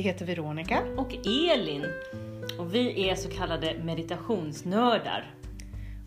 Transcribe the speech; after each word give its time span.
Vi 0.00 0.04
heter 0.04 0.26
Veronica. 0.26 0.82
och 0.96 1.14
Elin. 1.26 1.84
Och 2.58 2.74
vi 2.74 3.08
är 3.08 3.14
så 3.14 3.30
kallade 3.30 3.78
meditationsnördar. 3.84 5.34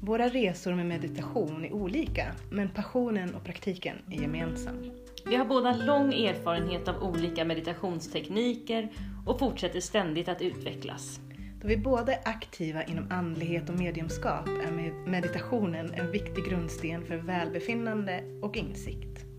Våra 0.01 0.27
resor 0.27 0.73
med 0.73 0.85
meditation 0.85 1.65
är 1.65 1.73
olika, 1.73 2.25
men 2.51 2.69
passionen 2.69 3.35
och 3.35 3.43
praktiken 3.43 3.95
är 4.11 4.21
gemensam. 4.21 4.91
Vi 5.25 5.35
har 5.35 5.45
båda 5.45 5.75
lång 5.75 6.13
erfarenhet 6.13 6.87
av 6.87 7.03
olika 7.03 7.45
meditationstekniker 7.45 8.89
och 9.25 9.39
fortsätter 9.39 9.79
ständigt 9.79 10.29
att 10.29 10.41
utvecklas. 10.41 11.19
Då 11.61 11.67
vi 11.67 11.77
båda 11.77 12.13
är 12.13 12.19
aktiva 12.25 12.83
inom 12.83 13.11
andlighet 13.11 13.69
och 13.69 13.75
mediumskap 13.79 14.47
är 14.47 14.71
med- 14.71 15.07
meditationen 15.07 15.93
en 15.93 16.11
viktig 16.11 16.45
grundsten 16.45 17.05
för 17.05 17.15
välbefinnande 17.17 18.23
och 18.41 18.57
insikt. 18.57 19.32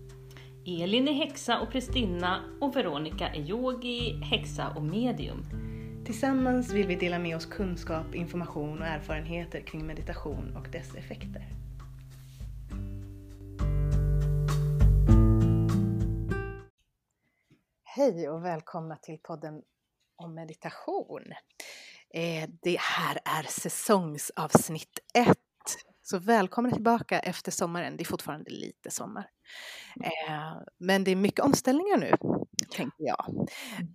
Elin 0.67 1.07
är 1.07 1.13
häxa 1.13 1.59
och 1.59 1.71
prästinna 1.71 2.57
och 2.61 2.75
Veronica 2.75 3.27
är 3.27 3.49
yogi, 3.49 4.21
häxa 4.23 4.73
och 4.75 4.83
medium. 4.83 5.45
Tillsammans 6.05 6.73
vill 6.73 6.87
vi 6.87 6.95
dela 6.95 7.19
med 7.19 7.35
oss 7.35 7.45
kunskap, 7.45 8.15
information 8.15 8.79
och 8.81 8.87
erfarenheter 8.87 9.61
kring 9.61 9.85
meditation 9.87 10.55
och 10.57 10.71
dess 10.71 10.95
effekter. 10.95 11.47
Hej 17.83 18.29
och 18.29 18.45
välkomna 18.45 18.95
till 18.95 19.17
podden 19.23 19.61
om 20.15 20.33
meditation. 20.35 21.23
Eh, 22.13 22.49
Det 22.61 22.79
här 22.79 23.19
är 23.25 23.43
säsongsavsnitt 23.43 24.99
ett. 25.13 25.44
Så 26.07 26.19
välkomna 26.19 26.71
tillbaka 26.71 27.19
efter 27.19 27.51
sommaren. 27.51 27.97
Det 27.97 28.03
är 28.03 28.05
fortfarande 28.05 28.51
lite 28.51 28.91
sommar. 28.91 29.27
Eh, 30.03 30.61
Men 30.77 31.03
det 31.03 31.11
är 31.11 31.15
mycket 31.15 31.39
omställningar 31.45 31.97
nu, 31.97 32.11
tänker 32.71 33.03
jag. 33.05 33.47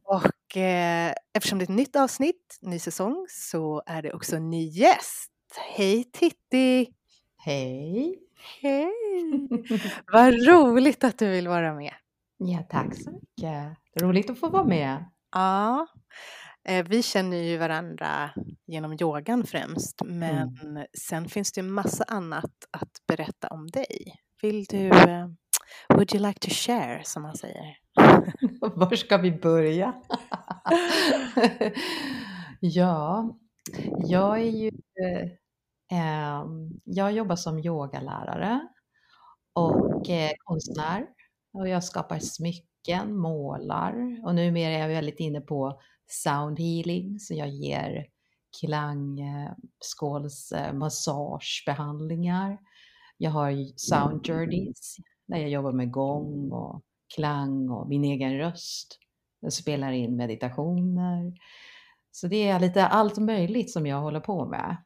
Och 0.04 0.56
eh, 0.56 1.12
eftersom 1.32 1.58
det 1.58 1.62
är 1.62 1.66
ett 1.66 1.76
nytt 1.76 1.96
avsnitt, 1.96 2.58
ny 2.62 2.78
säsong, 2.78 3.26
så 3.28 3.82
är 3.86 4.02
det 4.02 4.12
också 4.12 4.36
en 4.36 4.50
ny 4.50 4.64
gäst. 4.68 5.30
Hej 5.76 6.04
Titti! 6.04 6.86
Hej! 7.36 8.18
Hej! 8.62 8.92
Vad 10.12 10.46
roligt 10.46 11.04
att 11.04 11.18
du 11.18 11.28
vill 11.30 11.48
vara 11.48 11.74
med. 11.74 11.94
Ja, 12.36 12.58
tack 12.70 12.94
så 12.94 13.10
mycket. 13.10 13.76
Roligt 14.02 14.30
att 14.30 14.40
få 14.40 14.48
vara 14.48 14.64
med. 14.64 15.04
Ja, 15.32 15.86
vi 16.88 17.02
känner 17.02 17.36
ju 17.36 17.56
varandra 17.56 18.30
genom 18.66 18.96
yogan 19.00 19.44
främst, 19.44 20.02
men 20.04 20.56
sen 20.98 21.28
finns 21.28 21.52
det 21.52 21.60
ju 21.60 21.66
massa 21.66 22.04
annat 22.04 22.52
att 22.70 22.92
berätta 23.08 23.48
om 23.48 23.66
dig. 23.66 24.14
Vill 24.42 24.64
du, 24.64 24.88
eh, 24.88 25.26
would 25.88 26.14
you 26.14 26.26
like 26.26 26.41
to 26.41 26.50
share, 26.50 27.04
som 27.04 27.22
man 27.22 27.36
säger? 27.36 27.76
Var 28.60 28.96
ska 28.96 29.16
vi 29.16 29.32
börja? 29.32 29.94
ja, 32.60 33.36
jag 34.04 34.41
är 34.41 34.50
ju... 34.50 34.68
Eh, 35.92 36.44
jag 36.84 37.12
jobbar 37.12 37.36
som 37.36 37.58
yogalärare 37.58 38.60
och 39.52 40.10
eh, 40.10 40.30
konstnär. 40.44 41.06
Och 41.52 41.68
jag 41.68 41.84
skapar 41.84 42.18
smycken, 42.18 43.16
målar 43.16 44.20
och 44.24 44.34
numera 44.34 44.72
är 44.72 44.80
jag 44.80 44.88
väldigt 44.88 45.20
inne 45.20 45.41
på 45.41 45.80
sound 46.11 46.58
healing 46.58 47.19
så 47.19 47.34
jag 47.34 47.48
ger 47.48 48.06
klang, 48.61 49.20
eh. 49.20 49.53
Jag 53.19 53.30
har 53.30 53.78
sound 53.78 54.27
journeys 54.27 54.97
där 55.27 55.36
jag 55.38 55.50
jobbar 55.50 55.72
med 55.72 55.91
gång 55.91 56.53
och 56.53 56.83
klang 57.14 57.70
och 57.70 57.88
min 57.88 58.05
egen 58.05 58.38
röst. 58.38 58.99
Jag 59.41 59.53
spelar 59.53 59.93
in 59.93 60.16
meditationer. 60.16 61.32
Så 62.12 62.26
det 62.26 62.49
är 62.49 62.60
lite 62.60 62.87
allt 62.87 63.19
möjligt 63.19 63.72
som 63.72 63.87
jag 63.87 64.00
håller 64.00 64.20
på 64.20 64.47
med. 64.47 64.76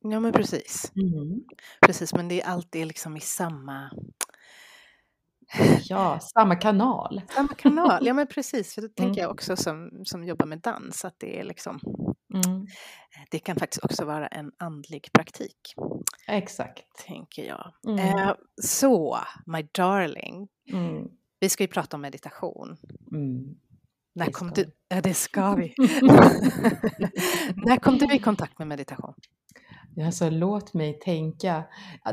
Ja, 0.00 0.20
men 0.20 0.32
precis. 0.32 0.92
Mm. 0.96 1.44
Precis, 1.80 2.14
men 2.14 2.28
det 2.28 2.42
är 2.42 2.46
alltid 2.46 2.86
liksom 2.86 3.16
i 3.16 3.20
samma, 3.20 3.90
Ja, 5.88 6.20
samma 6.20 6.56
kanal. 6.56 7.22
samma 7.34 7.54
kanal. 7.54 8.06
Ja, 8.06 8.14
men 8.14 8.26
precis. 8.26 8.74
För 8.74 8.82
det 8.82 8.88
tänker 8.96 9.04
Mm. 9.20 9.22
jag 9.22 9.30
också 9.30 9.56
som, 9.56 9.90
som 10.04 10.24
jobbar 10.24 10.46
med 10.46 10.60
dans, 10.60 11.04
att 11.04 11.14
det 11.18 11.40
är 11.40 11.44
liksom, 11.44 11.80
Mm. 12.34 12.66
det 13.30 13.38
kan 13.38 13.56
faktiskt 13.56 13.84
också 13.84 14.04
vara 14.04 14.26
en 14.26 14.52
andlig 14.58 15.08
praktik, 15.12 15.74
Exakt. 16.28 16.84
tänker 17.06 17.44
jag. 17.46 17.72
Mm. 17.88 17.98
Eh, 18.18 18.34
så, 18.62 19.18
my 19.46 19.68
darling, 19.72 20.48
Mm. 20.72 21.04
vi 21.40 21.48
ska 21.48 21.64
ju 21.64 21.68
prata 21.68 21.96
om 21.96 22.00
meditation. 22.00 22.76
Mm. 23.12 23.54
När 24.14 24.26
Det 24.26 24.32
kom 24.32 24.50
du, 24.50 24.70
ja, 24.88 25.00
det 25.00 25.14
ska 25.14 25.54
vi. 25.58 25.74
När 27.56 27.76
kom 27.76 27.98
du 27.98 28.14
i 28.14 28.18
kontakt 28.18 28.58
med 28.58 28.68
meditation? 28.68 29.14
Alltså 30.06 30.30
låt 30.30 30.74
mig 30.74 30.98
tänka. 30.98 31.64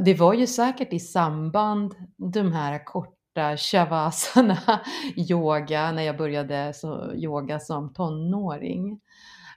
Det 0.06 0.14
var 0.14 0.34
ju 0.34 0.48
säkert 0.48 0.94
i 0.94 1.00
samband 1.00 1.96
de 2.34 2.52
här 2.52 2.86
korta 3.40 3.58
shavasana 3.58 4.58
yoga 5.16 5.92
när 5.92 6.04
jag 6.04 6.18
började 6.18 6.74
så, 6.74 7.14
yoga 7.14 7.60
som 7.60 7.94
tonåring. 7.94 9.00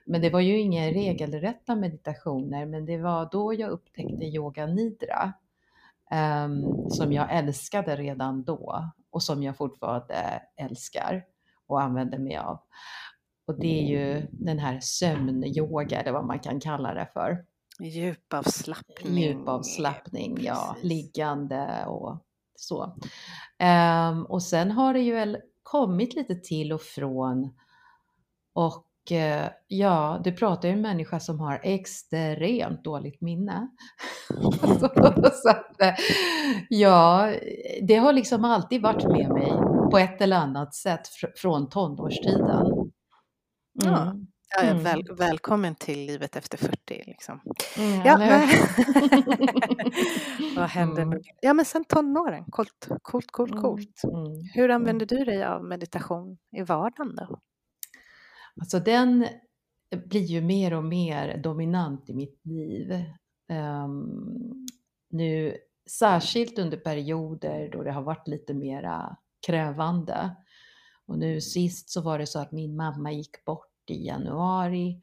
Men 0.05 0.21
det 0.21 0.29
var 0.29 0.39
ju 0.39 0.59
inga 0.59 0.87
regelrätta 0.87 1.75
meditationer 1.75 2.65
men 2.65 2.85
det 2.85 2.97
var 2.97 3.29
då 3.31 3.53
jag 3.53 3.69
upptäckte 3.69 4.25
yoga 4.25 4.65
nidra. 4.65 5.33
ehm, 6.11 6.89
som 6.89 7.13
jag 7.13 7.31
älskade 7.37 7.95
redan 7.95 8.43
då 8.43 8.89
och 9.11 9.23
som 9.23 9.43
jag 9.43 9.57
fortfarande 9.57 10.41
älskar 10.57 11.23
och 11.67 11.81
använder 11.81 12.17
mig 12.17 12.37
av. 12.37 12.59
Och 13.47 13.59
det 13.59 13.79
är 13.79 13.83
ju 13.83 14.27
den 14.31 14.59
här 14.59 14.79
sömnyoga 14.81 16.01
eller 16.01 16.11
vad 16.11 16.25
man 16.25 16.39
kan 16.39 16.59
kalla 16.59 16.93
det 16.93 17.07
för. 17.13 17.45
Djupavslappning. 17.79 19.17
Djupavslappning, 19.17 20.37
ja, 20.41 20.71
Precis. 20.73 20.89
liggande 20.89 21.85
och 21.87 22.17
så. 22.55 22.97
Ehm, 23.59 24.25
och 24.25 24.43
sen 24.43 24.71
har 24.71 24.93
det 24.93 24.99
ju 24.99 25.35
kommit 25.63 26.15
lite 26.15 26.35
till 26.35 26.73
och 26.73 26.81
från. 26.81 27.53
Och 28.53 29.11
eh, 29.11 29.49
ja, 29.67 30.21
du 30.23 30.31
pratar 30.31 30.67
ju 30.67 30.73
om 30.73 30.77
en 30.77 30.81
människa 30.81 31.19
som 31.19 31.39
har 31.39 31.59
extremt 31.63 32.83
dåligt 32.83 33.21
minne. 33.21 33.67
så 35.43 35.49
att, 35.49 35.81
eh, 35.81 35.93
ja, 36.69 37.33
det 37.81 37.95
har 37.95 38.13
liksom 38.13 38.45
alltid 38.45 38.81
varit 38.81 39.03
med 39.03 39.29
mig 39.29 39.51
på 39.91 39.97
ett 39.97 40.21
eller 40.21 40.37
annat 40.37 40.75
sätt 40.75 41.01
fr- 41.01 41.31
från 41.35 41.69
tonårstiden. 41.69 42.65
Mm. 42.65 42.93
Ja, 43.83 44.15
ja, 44.57 44.63
Mm. 44.63 44.83
väl, 44.83 45.03
välkommen 45.17 45.75
till 45.75 46.05
livet 46.05 46.35
efter 46.35 46.57
40. 46.57 47.03
Liksom. 47.07 47.41
Mm, 47.77 48.01
Ja, 48.05 48.17
men, 48.17 48.47
vad 50.55 50.69
händer 50.69 51.01
Mm. 51.01 51.09
med 51.09 51.23
Ja, 51.41 51.53
men 51.53 51.65
sen 51.65 51.83
tonåren. 51.85 52.45
Coolt, 52.49 52.87
coolt, 53.01 53.31
coolt. 53.31 53.51
Mm, 53.51 53.63
coolt. 53.63 54.01
mm. 54.03 54.41
Hur 54.53 54.69
använder 54.69 55.05
du 55.05 55.25
dig 55.25 55.43
av 55.43 55.63
meditation 55.65 56.37
i 56.57 56.61
vardagen 56.61 57.15
då? 57.15 57.39
Alltså 58.61 58.79
den 58.79 59.27
blir 60.05 60.21
ju 60.21 60.41
mer 60.41 60.73
och 60.73 60.83
mer 60.83 61.37
dominant 61.37 62.09
i 62.09 62.13
mitt 62.13 62.41
liv. 62.45 62.91
Ehm, 63.49 64.67
nu, 65.09 65.57
särskilt 65.89 66.59
under 66.59 66.77
perioder 66.77 67.69
då 67.73 67.83
det 67.83 67.91
har 67.91 68.01
varit 68.01 68.27
lite 68.27 68.53
mera 68.53 69.17
krävande. 69.47 70.35
Och 71.07 71.17
nu 71.19 71.41
sist 71.41 71.89
så 71.89 72.01
var 72.01 72.19
det 72.19 72.27
så 72.27 72.39
att 72.39 72.51
min 72.51 72.75
mamma 72.75 73.11
gick 73.11 73.45
bort 73.45 73.67
i 73.89 74.07
januari 74.07 75.01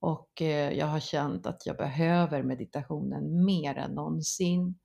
och 0.00 0.42
eh, 0.42 0.72
jag 0.72 0.86
har 0.86 1.00
känt 1.00 1.46
att 1.46 1.66
jag 1.66 1.76
behöver 1.76 2.42
meditationen 2.42 3.44
mer 3.44 3.78
än 3.78 3.90
någonsin. 3.90 4.78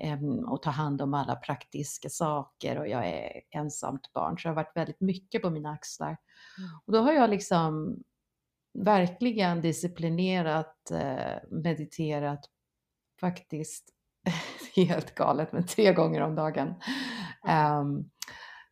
Ehm, 0.00 0.38
och 0.38 0.62
ta 0.62 0.70
hand 0.70 1.02
om 1.02 1.14
alla 1.14 1.36
praktiska 1.36 2.08
saker 2.08 2.78
och 2.78 2.88
jag 2.88 3.06
är 3.08 3.42
ensamt 3.50 4.12
barn 4.12 4.38
så 4.38 4.48
det 4.48 4.50
har 4.50 4.56
varit 4.56 4.76
väldigt 4.76 5.00
mycket 5.00 5.42
på 5.42 5.50
mina 5.50 5.70
axlar. 5.70 6.16
Och 6.86 6.92
då 6.92 6.98
har 6.98 7.12
jag 7.12 7.30
liksom 7.30 7.96
verkligen 8.78 9.60
disciplinerat, 9.60 10.90
eh, 10.90 11.38
mediterat 11.50 12.40
faktiskt 13.20 13.84
helt 14.76 15.14
galet, 15.14 15.52
men 15.52 15.66
tre 15.66 15.92
gånger 15.92 16.20
om 16.20 16.34
dagen. 16.34 16.74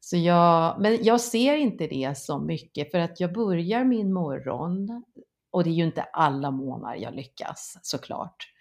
Så 0.04 0.16
jag, 0.16 0.80
men 0.80 1.04
jag 1.04 1.20
ser 1.20 1.56
inte 1.56 1.86
det 1.86 2.18
så 2.18 2.38
mycket 2.38 2.90
för 2.90 2.98
att 2.98 3.20
jag 3.20 3.32
börjar 3.32 3.84
min 3.84 4.12
morgon 4.12 5.04
och 5.50 5.64
det 5.64 5.70
är 5.70 5.74
ju 5.74 5.84
inte 5.84 6.02
alla 6.02 6.50
månader 6.50 6.96
jag 6.96 7.14
lyckas 7.14 7.78
såklart. 7.82 8.53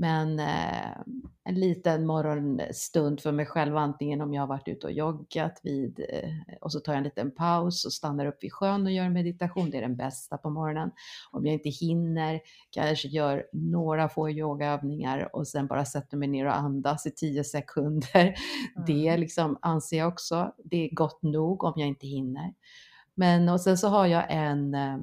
Men 0.00 0.40
eh, 0.40 0.90
en 1.44 1.54
liten 1.54 2.06
morgonstund 2.06 3.20
för 3.20 3.32
mig 3.32 3.46
själv, 3.46 3.76
antingen 3.76 4.20
om 4.20 4.34
jag 4.34 4.42
har 4.42 4.46
varit 4.46 4.68
ute 4.68 4.86
och 4.86 4.92
joggat 4.92 5.60
vid, 5.62 6.00
eh, 6.08 6.30
och 6.60 6.72
så 6.72 6.80
tar 6.80 6.92
jag 6.92 6.98
en 6.98 7.04
liten 7.04 7.30
paus 7.30 7.84
och 7.84 7.92
stannar 7.92 8.26
upp 8.26 8.44
vid 8.44 8.52
sjön 8.52 8.86
och 8.86 8.92
gör 8.92 9.08
meditation. 9.08 9.70
Det 9.70 9.76
är 9.76 9.82
den 9.82 9.96
bästa 9.96 10.38
på 10.38 10.50
morgonen. 10.50 10.90
Om 11.30 11.46
jag 11.46 11.54
inte 11.54 11.68
hinner 11.68 12.40
kanske 12.70 13.08
gör 13.08 13.46
några 13.52 14.08
få 14.08 14.30
yogaövningar 14.30 15.36
och 15.36 15.48
sen 15.48 15.66
bara 15.66 15.84
sätter 15.84 16.16
mig 16.16 16.28
ner 16.28 16.46
och 16.46 16.56
andas 16.56 17.06
i 17.06 17.10
tio 17.10 17.44
sekunder. 17.44 18.34
Det 18.86 19.16
liksom 19.16 19.58
anser 19.62 19.98
jag 19.98 20.08
också, 20.08 20.54
det 20.64 20.76
är 20.76 20.94
gott 20.94 21.22
nog 21.22 21.64
om 21.64 21.72
jag 21.76 21.88
inte 21.88 22.06
hinner. 22.06 22.54
Men 23.14 23.48
och 23.48 23.60
sen 23.60 23.78
så 23.78 23.88
har 23.88 24.06
jag 24.06 24.24
en 24.28 24.74
eh, 24.74 24.98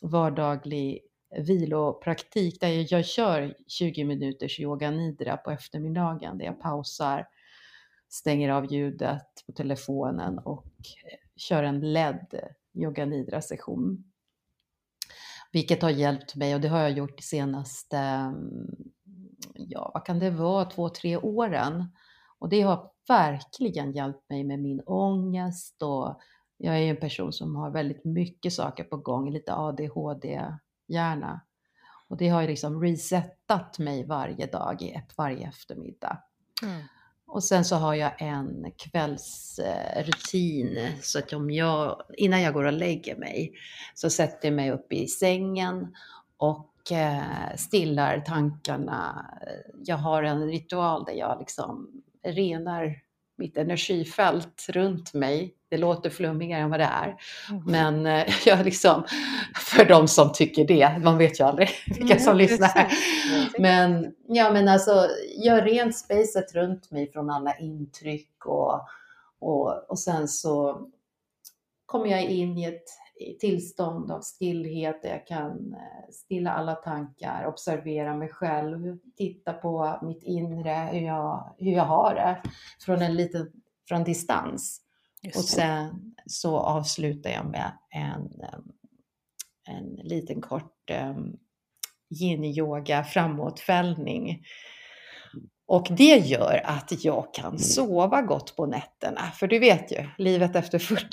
vardaglig 0.00 1.00
vilopraktik 1.38 2.60
där 2.60 2.92
jag, 2.92 3.04
kör 3.04 3.54
20 3.66 4.04
minuters 4.04 4.60
yoga 4.60 4.90
nidra 4.90 5.36
på 5.36 5.50
eftermiddagen 5.50 6.38
där 6.38 6.44
jag 6.44 6.60
pausar, 6.60 7.28
stänger 8.08 8.50
av 8.50 8.72
ljudet 8.72 9.26
på 9.46 9.52
telefonen 9.52 10.38
och 10.38 10.66
eh, 11.04 11.18
kör 11.36 11.62
en 11.62 11.92
ledd 11.92 12.40
yoga 12.74 13.04
nidra 13.04 13.42
session. 13.42 14.04
Vilket 15.52 15.82
har 15.82 15.90
hjälpt 15.90 16.36
mig 16.36 16.54
och 16.54 16.60
det 16.60 16.68
har 16.68 16.80
jag 16.80 16.92
gjort 16.92 17.16
de 17.16 17.22
senaste, 17.22 17.98
mm, 17.98 18.76
ja 19.54 19.90
vad 19.94 20.06
kan 20.06 20.18
det 20.18 20.30
vara, 20.30 20.64
två, 20.64 20.88
tre 20.88 21.16
åren. 21.16 21.84
Och 22.38 22.48
det 22.48 22.60
har 22.60 22.90
verkligen 23.08 23.92
hjälpt 23.92 24.30
mig 24.30 24.44
med 24.44 24.58
min 24.58 24.80
ångest 24.86 25.82
och 25.82 26.20
jag 26.56 26.78
är 26.78 26.90
en 26.90 26.96
person 26.96 27.32
som 27.32 27.56
har 27.56 27.70
väldigt 27.70 28.04
mycket 28.04 28.52
saker 28.52 28.84
på 28.84 28.96
gång, 28.96 29.30
lite 29.30 29.52
ADHD-hjärna. 30.92 31.40
Och 32.08 32.16
det 32.16 32.28
har 32.28 32.42
ju 32.42 32.48
liksom 32.48 32.82
resetat 32.82 33.78
mig 33.78 34.06
varje 34.06 34.46
dag, 34.46 35.02
varje 35.16 35.48
eftermiddag. 35.48 36.18
Mm. 36.62 36.82
Och 37.26 37.44
sen 37.44 37.64
så 37.64 37.76
har 37.76 37.94
jag 37.94 38.22
en 38.22 38.72
kvällsrutin 38.78 40.78
så 41.02 41.18
att 41.18 41.32
om 41.32 41.50
jag, 41.50 42.02
innan 42.16 42.42
jag 42.42 42.54
går 42.54 42.64
och 42.64 42.72
lägger 42.72 43.16
mig 43.16 43.52
så 43.94 44.10
sätter 44.10 44.48
jag 44.48 44.54
mig 44.54 44.70
upp 44.70 44.92
i 44.92 45.06
sängen 45.06 45.94
och 46.36 46.92
eh, 46.92 47.56
stillar 47.56 48.20
tankarna. 48.20 49.26
Jag 49.84 49.96
har 49.96 50.22
en 50.22 50.46
ritual 50.46 51.04
där 51.04 51.12
jag 51.12 51.38
liksom 51.38 52.02
renar 52.24 52.96
mitt 53.42 53.56
energifält 53.56 54.66
runt 54.68 55.14
mig. 55.14 55.54
Det 55.68 55.76
låter 55.76 56.10
flummigare 56.10 56.60
än 56.60 56.70
vad 56.70 56.80
det 56.80 56.84
är. 56.84 57.16
Mm. 57.50 57.62
Men 57.66 58.06
eh, 58.06 58.34
jag 58.46 58.64
liksom, 58.64 59.04
för 59.54 59.84
de 59.84 60.08
som 60.08 60.32
tycker 60.32 60.64
det, 60.64 60.98
man 60.98 61.18
vet 61.18 61.40
ju 61.40 61.44
aldrig 61.44 61.68
vilka 61.98 62.18
som 62.18 62.32
mm, 62.32 62.38
lyssnar. 62.38 62.88
Men, 63.58 64.14
ja, 64.28 64.52
men 64.52 64.68
alltså, 64.68 65.08
gör 65.38 65.62
rent 65.62 65.96
spacet 65.96 66.54
runt 66.54 66.90
mig 66.90 67.12
från 67.12 67.30
alla 67.30 67.56
intryck 67.58 68.46
och, 68.46 68.80
och, 69.38 69.90
och 69.90 69.98
sen 69.98 70.28
så 70.28 70.86
kommer 71.86 72.06
jag 72.06 72.22
in 72.22 72.58
i 72.58 72.64
ett 72.64 73.01
tillstånd 73.40 74.10
av 74.10 74.20
stillhet 74.20 75.02
där 75.02 75.08
jag 75.10 75.26
kan 75.26 75.74
eh, 75.74 76.10
stilla 76.10 76.52
alla 76.52 76.74
tankar, 76.74 77.46
observera 77.46 78.16
mig 78.16 78.28
själv, 78.28 78.98
titta 79.16 79.52
på 79.52 79.98
mitt 80.02 80.22
inre, 80.22 80.88
hur 80.92 81.06
jag, 81.06 81.54
hur 81.58 81.72
jag 81.72 81.84
har 81.84 82.14
det 82.14 82.42
från 82.84 83.02
en 83.02 83.14
liten 83.14 83.52
från 83.88 84.04
distans. 84.04 84.80
Och 85.34 85.44
sen 85.44 86.14
så 86.26 86.58
avslutar 86.58 87.30
jag 87.30 87.46
med 87.46 87.72
en, 87.90 88.30
en 89.68 89.94
liten 90.08 90.40
kort 90.40 90.90
um, 90.90 91.36
yin-yoga 92.10 93.04
framåtfällning 93.04 94.44
och 95.72 95.86
det 95.90 96.16
gör 96.16 96.60
att 96.64 97.04
jag 97.04 97.34
kan 97.34 97.58
sova 97.58 98.22
gott 98.22 98.56
på 98.56 98.66
nätterna. 98.66 99.30
För 99.34 99.46
du 99.46 99.58
vet 99.58 99.92
ju, 99.92 100.08
livet 100.18 100.56
efter 100.56 100.78
40 100.78 101.06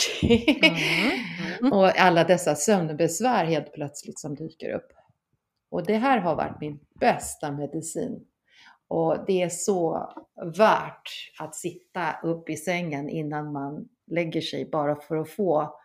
mm. 0.66 0.80
Mm. 1.60 1.74
och 1.74 2.00
alla 2.00 2.24
dessa 2.24 2.56
sömnbesvär 2.56 3.46
helt 3.46 3.74
plötsligt 3.74 4.20
som 4.20 4.36
dyker 4.36 4.74
upp. 4.74 4.92
Och 5.72 5.86
det 5.86 5.98
här 5.98 6.20
har 6.20 6.36
varit 6.36 6.62
min 6.62 6.80
bästa 7.00 7.52
medicin. 7.52 8.26
Och 8.88 9.18
det 9.28 9.42
är 9.42 9.50
så 9.50 10.12
värt 10.58 11.10
att 11.40 11.56
sitta 11.56 12.20
upp 12.24 12.50
i 12.50 12.56
sängen 12.56 13.10
innan 13.10 13.52
man 13.52 13.88
lägger 14.12 14.42
sig 14.42 14.70
bara 14.72 14.96
för 14.96 15.18
att 15.18 15.30
få 15.30 15.80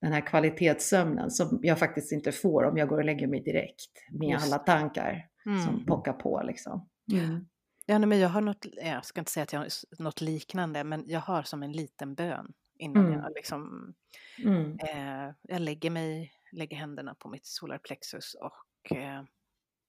den 0.00 0.12
här 0.12 0.26
kvalitetssömnen 0.26 1.30
som 1.30 1.60
jag 1.62 1.78
faktiskt 1.78 2.12
inte 2.12 2.32
får 2.32 2.64
om 2.64 2.76
jag 2.76 2.88
går 2.88 2.98
och 2.98 3.04
lägger 3.04 3.26
mig 3.26 3.42
direkt 3.42 3.90
med 4.10 4.28
Just. 4.28 4.46
alla 4.46 4.58
tankar 4.58 5.28
mm. 5.46 5.60
som 5.60 5.86
pockar 5.86 6.12
på 6.12 6.42
liksom. 6.44 6.88
Mm. 7.12 7.46
Ja, 7.86 7.98
men 7.98 8.20
jag 8.20 8.28
har 8.28 8.40
något, 8.40 8.66
jag 8.82 9.04
ska 9.04 9.20
inte 9.20 9.32
säga 9.32 9.42
att 9.44 9.52
jag 9.52 9.60
har 9.60 9.68
något 9.98 10.20
liknande, 10.20 10.84
men 10.84 11.04
jag 11.06 11.20
har 11.20 11.42
som 11.42 11.62
en 11.62 11.72
liten 11.72 12.14
bön 12.14 12.52
innan 12.78 13.06
mm. 13.06 13.18
jag 13.18 13.32
liksom, 13.34 13.94
mm. 14.38 14.78
eh, 14.78 15.34
jag 15.42 15.60
lägger 15.60 15.90
mig, 15.90 16.32
lägger 16.52 16.76
händerna 16.76 17.14
på 17.14 17.28
mitt 17.28 17.46
solarplexus 17.46 18.34
och 18.34 18.96
eh, 18.96 19.24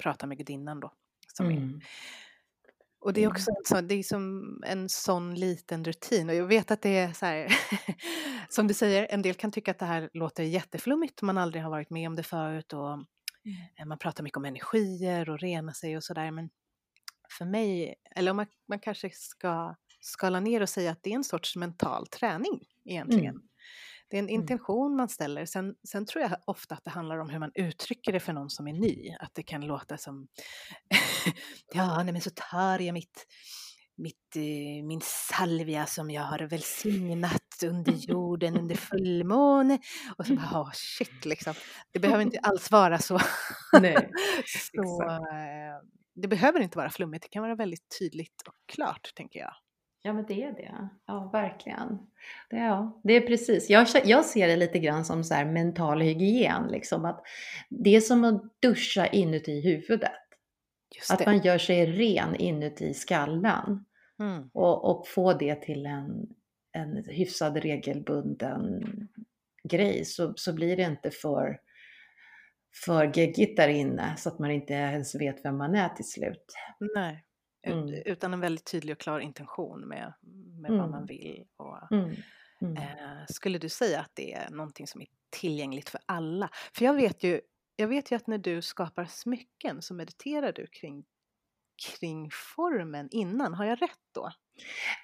pratar 0.03 0.27
med 0.27 0.37
gudinnan 0.37 0.79
då. 0.79 0.93
Som 1.33 1.45
mm. 1.45 1.81
Och 2.99 3.13
det 3.13 3.23
är 3.23 3.27
också 3.27 3.51
så, 3.65 3.81
det 3.81 3.95
är 3.95 4.03
som 4.03 4.43
en 4.65 4.89
sån 4.89 5.35
liten 5.35 5.83
rutin 5.83 6.29
och 6.29 6.35
jag 6.35 6.45
vet 6.45 6.71
att 6.71 6.81
det 6.81 6.97
är 6.97 7.13
så 7.13 7.25
här, 7.25 7.47
som 8.49 8.67
du 8.67 8.73
säger, 8.73 9.07
en 9.09 9.21
del 9.21 9.35
kan 9.35 9.51
tycka 9.51 9.71
att 9.71 9.79
det 9.79 9.85
här 9.85 10.09
låter 10.13 10.43
jätteflummigt, 10.43 11.21
man 11.21 11.37
aldrig 11.37 11.63
har 11.63 11.69
varit 11.69 11.89
med 11.89 12.07
om 12.07 12.15
det 12.15 12.23
förut 12.23 12.73
och 12.73 12.93
mm. 12.93 13.05
eh, 13.79 13.85
man 13.85 13.97
pratar 13.97 14.23
mycket 14.23 14.37
om 14.37 14.45
energier 14.45 15.29
och 15.29 15.39
rena 15.39 15.73
sig 15.73 15.97
och 15.97 16.03
sådär, 16.03 16.31
men 16.31 16.49
för 17.37 17.45
mig, 17.45 17.95
eller 18.15 18.31
om 18.31 18.37
man, 18.37 18.47
man 18.67 18.79
kanske 18.79 19.09
ska 19.09 19.75
skala 20.01 20.39
ner 20.39 20.61
och 20.61 20.69
säga 20.69 20.91
att 20.91 21.03
det 21.03 21.11
är 21.11 21.15
en 21.15 21.23
sorts 21.23 21.55
mental 21.55 22.07
träning 22.07 22.59
egentligen. 22.85 23.35
Mm. 23.35 23.47
Det 24.09 24.17
är 24.17 24.19
en 24.19 24.29
mm. 24.29 24.41
intention 24.41 24.95
man 24.95 25.09
ställer. 25.09 25.45
Sen, 25.45 25.75
sen, 25.87 26.05
tror 26.05 26.23
jag 26.23 26.35
ofta 26.47 26.75
att 26.75 26.83
det 26.83 26.89
handlar 26.89 27.17
om 27.17 27.29
hur 27.29 27.39
man 27.39 27.51
uttrycker 27.55 28.11
det 28.11 28.19
för 28.19 28.33
någon 28.33 28.49
som 28.49 28.67
är 28.67 28.73
ny. 28.73 29.15
Att 29.19 29.31
det 29.33 29.43
kan 29.43 29.61
låta 29.61 29.97
som, 29.97 30.27
ja, 31.73 32.03
nej 32.03 32.13
men 32.13 32.21
så 32.21 32.29
tar 32.35 32.79
jag 32.79 32.93
mitt, 32.93 33.25
mitt, 33.97 34.35
eh, 34.35 34.85
min 34.85 35.01
salvia 35.03 35.85
som 35.85 36.11
jag 36.11 36.23
har 36.23 36.39
välsignat 36.39 37.63
under 37.65 37.91
jorden 38.09 38.57
under 38.57 38.75
fullmåne. 38.75 39.79
Och 40.17 40.25
så 40.27 40.35
bara, 40.35 40.61
oh, 40.61 40.71
shit 40.73 41.25
liksom. 41.25 41.53
Det 41.91 41.99
behöver 41.99 42.23
inte 42.23 42.39
alls 42.39 42.71
vara 42.71 42.99
så. 42.99 43.19
Nej, 43.81 44.11
så 44.45 45.19
det 46.15 46.27
behöver 46.27 46.59
inte 46.59 46.77
vara 46.77 46.89
flummigt, 46.89 47.23
det 47.23 47.29
kan 47.29 47.43
vara 47.43 47.55
väldigt 47.55 47.97
tydligt 47.99 48.41
och 48.47 48.55
klart 48.65 49.11
tänker 49.15 49.39
jag. 49.39 49.53
Ja 50.05 50.13
men 50.13 50.25
det 50.25 50.43
är 50.43 50.51
det, 50.51 50.89
ja 51.05 51.29
verkligen. 51.33 51.99
Det, 52.49 52.57
ja, 52.57 53.01
det 53.03 53.13
är 53.13 53.21
precis, 53.21 53.69
jag, 53.69 53.87
jag 54.05 54.25
ser 54.25 54.47
det 54.47 54.55
lite 54.55 54.79
grann 54.79 55.05
som 55.05 55.23
så 55.23 55.45
mental 55.45 56.01
hygien, 56.01 56.67
liksom 56.67 57.05
att 57.05 57.23
det 57.69 57.95
är 57.95 58.01
som 58.01 58.23
att 58.23 58.43
duscha 58.61 59.07
inuti 59.07 59.61
huvudet. 59.61 60.11
Att 61.09 61.25
man 61.25 61.41
gör 61.41 61.57
sig 61.57 61.85
ren 61.85 62.35
inuti 62.35 62.93
skallen 62.93 63.85
mm. 64.19 64.49
och, 64.53 64.89
och 64.89 65.07
få 65.07 65.33
det 65.33 65.55
till 65.55 65.85
en, 65.85 66.27
en 66.71 67.03
hyfsad 67.07 67.57
regelbunden 67.57 68.83
grej 69.63 70.05
så, 70.05 70.33
så 70.35 70.53
blir 70.53 70.77
det 70.77 70.83
inte 70.83 71.11
för 71.11 71.59
för 72.85 73.11
geggigt 73.17 73.57
där 73.57 73.67
inne 73.67 74.15
så 74.17 74.29
att 74.29 74.39
man 74.39 74.51
inte 74.51 74.73
ens 74.73 75.15
vet 75.15 75.45
vem 75.45 75.57
man 75.57 75.75
är 75.75 75.89
till 75.89 76.09
slut. 76.09 76.53
Nej, 76.95 77.23
mm. 77.63 78.01
utan 78.05 78.33
en 78.33 78.39
väldigt 78.39 78.65
tydlig 78.65 78.93
och 78.93 78.99
klar 78.99 79.19
intention 79.19 79.81
med, 79.81 80.13
med 80.61 80.69
mm. 80.69 80.81
vad 80.81 80.89
man 80.89 81.05
vill. 81.05 81.45
Och, 81.57 81.91
mm. 81.91 82.15
mm. 82.61 82.77
Eh, 82.77 83.25
skulle 83.29 83.57
du 83.57 83.69
säga 83.69 83.99
att 83.99 84.11
det 84.13 84.33
är 84.33 84.49
någonting 84.49 84.87
som 84.87 85.01
är 85.01 85.07
tillgängligt 85.29 85.89
för 85.89 86.01
alla? 86.05 86.49
För 86.73 86.85
jag 86.85 86.93
vet 86.93 87.23
ju, 87.23 87.41
jag 87.75 87.87
vet 87.87 88.11
ju 88.11 88.15
att 88.15 88.27
när 88.27 88.37
du 88.37 88.61
skapar 88.61 89.05
smycken 89.05 89.81
så 89.81 89.93
mediterar 89.93 90.51
du 90.51 90.67
kring, 90.67 91.05
kring 91.75 92.29
formen 92.55 93.07
innan. 93.11 93.53
Har 93.53 93.65
jag 93.65 93.81
rätt 93.81 93.99
då? 94.15 94.31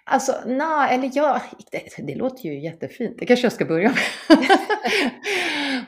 Alltså, 0.03 0.35
nej, 0.45 0.95
eller 0.95 1.11
ja, 1.13 1.41
det, 1.71 2.05
det, 2.07 2.15
låter 2.15 2.43
ju 2.43 2.59
jättefint. 2.59 3.15
Det 3.19 3.25
kanske 3.25 3.45
jag 3.45 3.53
ska 3.53 3.65
börja 3.65 3.89
med. 3.89 4.47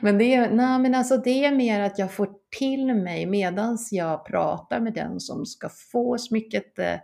men, 0.00 0.18
det 0.18 0.34
är, 0.34 0.50
nej, 0.50 0.78
men 0.78 0.94
alltså, 0.94 1.16
det 1.16 1.44
är 1.44 1.52
mer 1.52 1.80
att 1.80 1.98
jag 1.98 2.12
får 2.12 2.28
till 2.58 2.94
mig 2.94 3.26
medans 3.26 3.92
jag 3.92 4.26
pratar 4.26 4.80
med 4.80 4.94
den 4.94 5.20
som 5.20 5.46
ska 5.46 5.68
få 5.68 6.18
smycket 6.18 6.78
eh, 6.78 6.96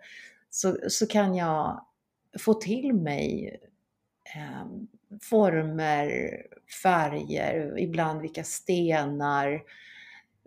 så, 0.51 0.77
så 0.89 1.07
kan 1.07 1.35
jag 1.35 1.85
få 2.39 2.55
till 2.55 2.93
mig 2.95 3.57
eh, 4.35 4.67
former, 5.23 6.33
färger, 6.83 7.79
ibland 7.79 8.21
vilka 8.21 8.45
stenar, 8.45 9.63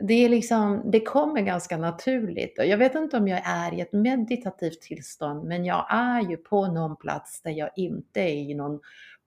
det, 0.01 0.13
är 0.13 0.29
liksom, 0.29 0.91
det 0.91 1.00
kommer 1.00 1.41
ganska 1.41 1.77
naturligt. 1.77 2.53
Jag 2.58 2.77
vet 2.77 2.96
inte 2.96 3.17
om 3.17 3.27
jag 3.27 3.41
är 3.46 3.74
i 3.74 3.81
ett 3.81 3.93
meditativt 3.93 4.81
tillstånd, 4.81 5.48
men 5.48 5.65
jag 5.65 5.86
är 5.89 6.29
ju 6.29 6.38
på 6.38 6.67
någon 6.67 6.96
plats 6.96 7.41
där 7.41 7.51
jag 7.51 7.70
inte 7.75 8.22
är 8.22 8.34
i 8.34 8.53
någon 8.53 8.79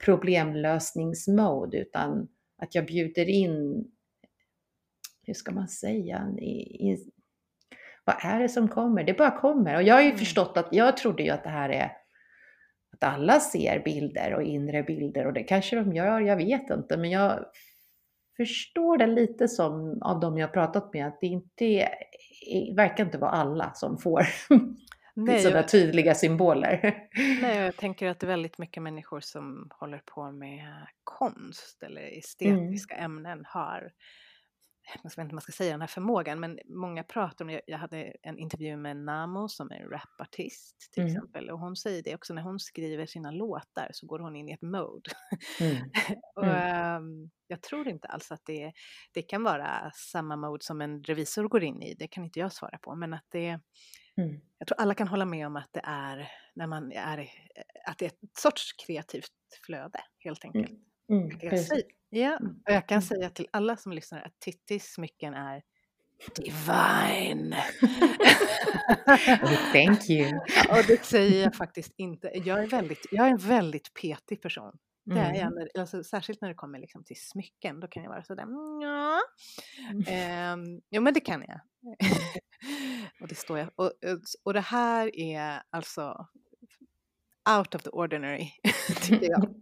problemlösningsmode, 0.05 1.79
utan 1.79 2.29
att 2.59 2.75
jag 2.75 2.87
bjuder 2.87 3.29
in, 3.29 3.85
hur 5.23 5.35
ska 5.35 5.53
man 5.53 5.69
säga, 5.69 6.29
i, 6.39 6.91
i, 6.91 7.13
vad 8.05 8.17
är 8.23 8.41
det 8.41 8.49
som 8.49 8.69
kommer? 8.69 9.05
Det 9.05 9.19
bara 9.19 9.41
kommer. 9.41 9.77
Och 9.77 9.83
jag 9.83 9.95
har 9.95 10.03
ju 10.03 10.07
mm. 10.07 10.19
förstått 10.19 10.57
att, 10.57 10.69
jag 10.71 10.97
trodde 10.97 11.23
ju 11.23 11.31
att 11.31 11.45
det 11.45 11.51
här 11.51 11.69
är 11.69 11.93
att 12.93 13.05
alla 13.05 13.41
ser 13.41 13.83
bilder 13.85 14.35
och 14.35 14.43
inre 14.43 14.83
bilder 14.83 15.27
och 15.27 15.33
det 15.33 15.43
kanske 15.43 15.77
de 15.77 15.93
gör, 15.93 16.21
jag 16.21 16.37
vet 16.37 16.71
inte, 16.71 16.97
men 16.97 17.11
jag 17.11 17.45
förstår 18.37 18.99
det 18.99 19.07
lite 19.07 19.49
som 19.49 20.03
av 20.03 20.21
de 20.21 20.39
jag 20.39 20.53
pratat 20.53 20.93
med 20.93 21.07
att 21.07 21.21
det 21.21 21.27
inte 21.27 21.65
är, 21.65 21.89
verkar 22.77 23.05
inte 23.05 23.19
vara 23.19 23.31
alla 23.31 23.75
som 23.75 23.99
får. 23.99 24.27
Nej, 25.17 25.41
sådana 25.41 25.59
jag, 25.59 25.69
tydliga 25.69 26.15
symboler. 26.15 27.09
Nej, 27.43 27.57
jag 27.59 27.77
tänker 27.77 28.09
att 28.09 28.21
det 28.21 28.27
är 28.27 28.29
väldigt 28.29 28.59
mycket 28.59 28.83
människor 28.83 29.21
som 29.21 29.69
håller 29.71 30.03
på 30.05 30.31
med 30.31 30.87
konst 31.05 31.83
eller 31.83 32.19
estetiska 32.19 32.95
mm. 32.95 33.05
ämnen 33.05 33.45
har 33.49 33.93
jag 34.87 35.03
vet 35.03 35.19
inte 35.19 35.23
vad 35.23 35.33
man 35.33 35.41
ska 35.41 35.53
säga, 35.53 35.71
den 35.71 35.81
här 35.81 35.89
förmågan, 35.89 36.41
men 36.41 36.59
många 36.65 37.05
pratar 37.05 37.45
om, 37.45 37.61
jag 37.67 37.79
hade 37.79 38.17
en 38.23 38.39
intervju 38.39 38.77
med 38.77 38.97
Namo 38.97 39.49
som 39.49 39.71
är 39.71 39.75
en 39.75 39.89
rapartist 39.89 40.89
till 40.93 41.03
mm. 41.03 41.17
exempel, 41.17 41.51
och 41.51 41.59
hon 41.59 41.77
säger 41.77 42.03
det 42.03 42.15
också 42.15 42.35
när 42.35 42.43
hon 42.43 42.61
skriver 42.61 43.07
sina 43.07 43.31
låtar 43.31 43.91
så 43.93 44.07
går 44.07 44.19
hon 44.19 44.37
in 44.37 44.49
i 44.49 44.53
ett 44.53 44.63
mode. 44.63 45.11
Mm. 45.61 45.77
och, 46.37 47.01
um, 47.03 47.31
jag 47.47 47.63
tror 47.63 47.89
inte 47.89 48.09
alls 48.09 48.33
att 48.33 48.43
det, 48.45 48.73
det 49.13 49.23
kan 49.23 49.43
vara 49.43 49.91
samma 49.95 50.37
mode 50.37 50.65
som 50.65 50.81
en 50.81 51.05
revisor 51.05 51.49
går 51.49 51.65
in 51.65 51.83
i, 51.83 51.95
det 51.95 52.09
kan 52.09 52.25
inte 52.25 52.39
jag 52.39 52.53
svara 52.53 52.79
på, 52.79 52.95
men 52.95 53.15
att 53.15 53.27
det 53.29 53.61
Mm. 54.17 54.41
Jag 54.59 54.69
tror 54.69 54.81
alla 54.81 54.95
kan 54.95 55.09
hålla 55.09 55.25
med 55.25 55.47
om 55.47 55.57
att 55.57 55.73
det 55.73 55.81
är 55.85 56.29
när 56.55 56.67
man 56.67 56.93
är, 56.93 57.31
att 57.87 57.99
det 57.99 58.05
är 58.05 58.09
ett 58.09 58.39
sorts 58.39 58.73
kreativt 58.73 59.33
flöde 59.67 60.01
helt 60.19 60.45
enkelt. 60.45 60.71
Mm. 62.15 62.27
Mm. 62.27 62.33
Ja, 62.33 62.37
mm. 62.41 62.53
och 62.67 62.73
jag 62.73 62.89
kan 62.89 63.03
säga 63.03 63.31
till 63.31 63.49
alla 63.51 63.77
som 63.77 63.93
lyssnar 63.93 64.23
att 64.23 64.41
Tittis 64.41 64.93
smycken 64.93 65.35
är 65.35 65.63
divine. 66.37 67.55
oh, 69.43 69.73
thank 69.73 70.11
you. 70.11 70.33
och 70.71 70.85
det 70.89 71.05
säger 71.05 71.43
jag 71.43 71.55
faktiskt 71.55 71.93
inte. 71.97 72.31
Jag 72.35 72.63
är, 72.63 72.67
väldigt, 72.67 73.07
jag 73.11 73.27
är 73.27 73.31
en 73.31 73.37
väldigt 73.37 73.95
petig 73.95 74.43
person. 74.43 74.79
Det 75.07 75.21
är 75.21 75.35
jag, 75.35 75.53
mm. 75.53 75.69
alltså, 75.79 76.05
särskilt 76.05 76.41
när 76.41 76.49
det 76.49 76.55
kommer 76.55 76.79
liksom 76.79 77.05
till 77.05 77.17
smycken, 77.19 77.81
då 77.81 77.89
kan 77.89 78.03
jag 78.03 78.11
vara 78.11 78.25
sådär 78.25 78.47
ja. 78.83 79.21
Mm. 79.91 80.53
Um, 80.53 80.81
jo 80.91 81.03
men 81.03 81.15
det 81.15 81.21
kan 81.21 81.45
jag. 81.49 81.61
och 83.21 83.29
det 83.29 83.35
står 83.35 83.59
jag. 83.59 83.69
Och, 83.77 83.93
och 84.43 84.53
det 84.53 84.61
här 84.61 85.17
är 85.17 85.63
alltså 85.71 86.27
out 87.59 87.75
of 87.75 87.83
the 87.83 87.91
ordinary, 87.91 88.51
tycker 89.03 89.31
jag. 89.31 89.55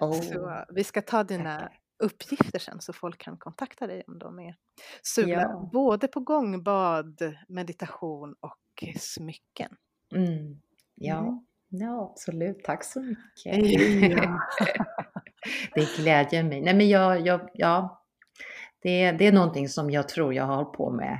Oh. 0.00 0.20
Så 0.20 0.64
vi 0.68 0.84
ska 0.84 1.02
ta 1.02 1.24
dina 1.24 1.72
uppgifter 1.98 2.58
sen 2.58 2.80
så 2.80 2.92
folk 2.92 3.18
kan 3.18 3.36
kontakta 3.36 3.86
dig 3.86 4.02
om 4.06 4.18
de 4.18 4.38
är 4.38 4.56
sugna. 5.02 5.32
Ja. 5.32 5.70
Både 5.72 6.08
på 6.08 6.20
gångbad, 6.20 7.34
meditation 7.48 8.34
och 8.40 8.84
smycken. 8.98 9.76
Mm. 10.14 10.60
Ja. 10.94 11.18
Mm. 11.18 11.40
ja, 11.68 12.10
absolut. 12.12 12.64
Tack 12.64 12.84
så 12.84 13.02
mycket. 13.02 14.12
Ja. 14.12 14.40
det 15.74 15.96
glädjer 15.96 16.42
mig. 16.42 16.60
Nej, 16.60 16.74
men 16.74 16.88
jag, 16.88 17.26
jag, 17.26 17.50
ja, 17.54 18.02
det, 18.82 19.12
det 19.12 19.26
är 19.26 19.32
någonting 19.32 19.68
som 19.68 19.90
jag 19.90 20.08
tror 20.08 20.34
jag 20.34 20.44
har 20.44 20.56
hållit 20.56 20.72
på 20.72 20.90
med 20.90 21.18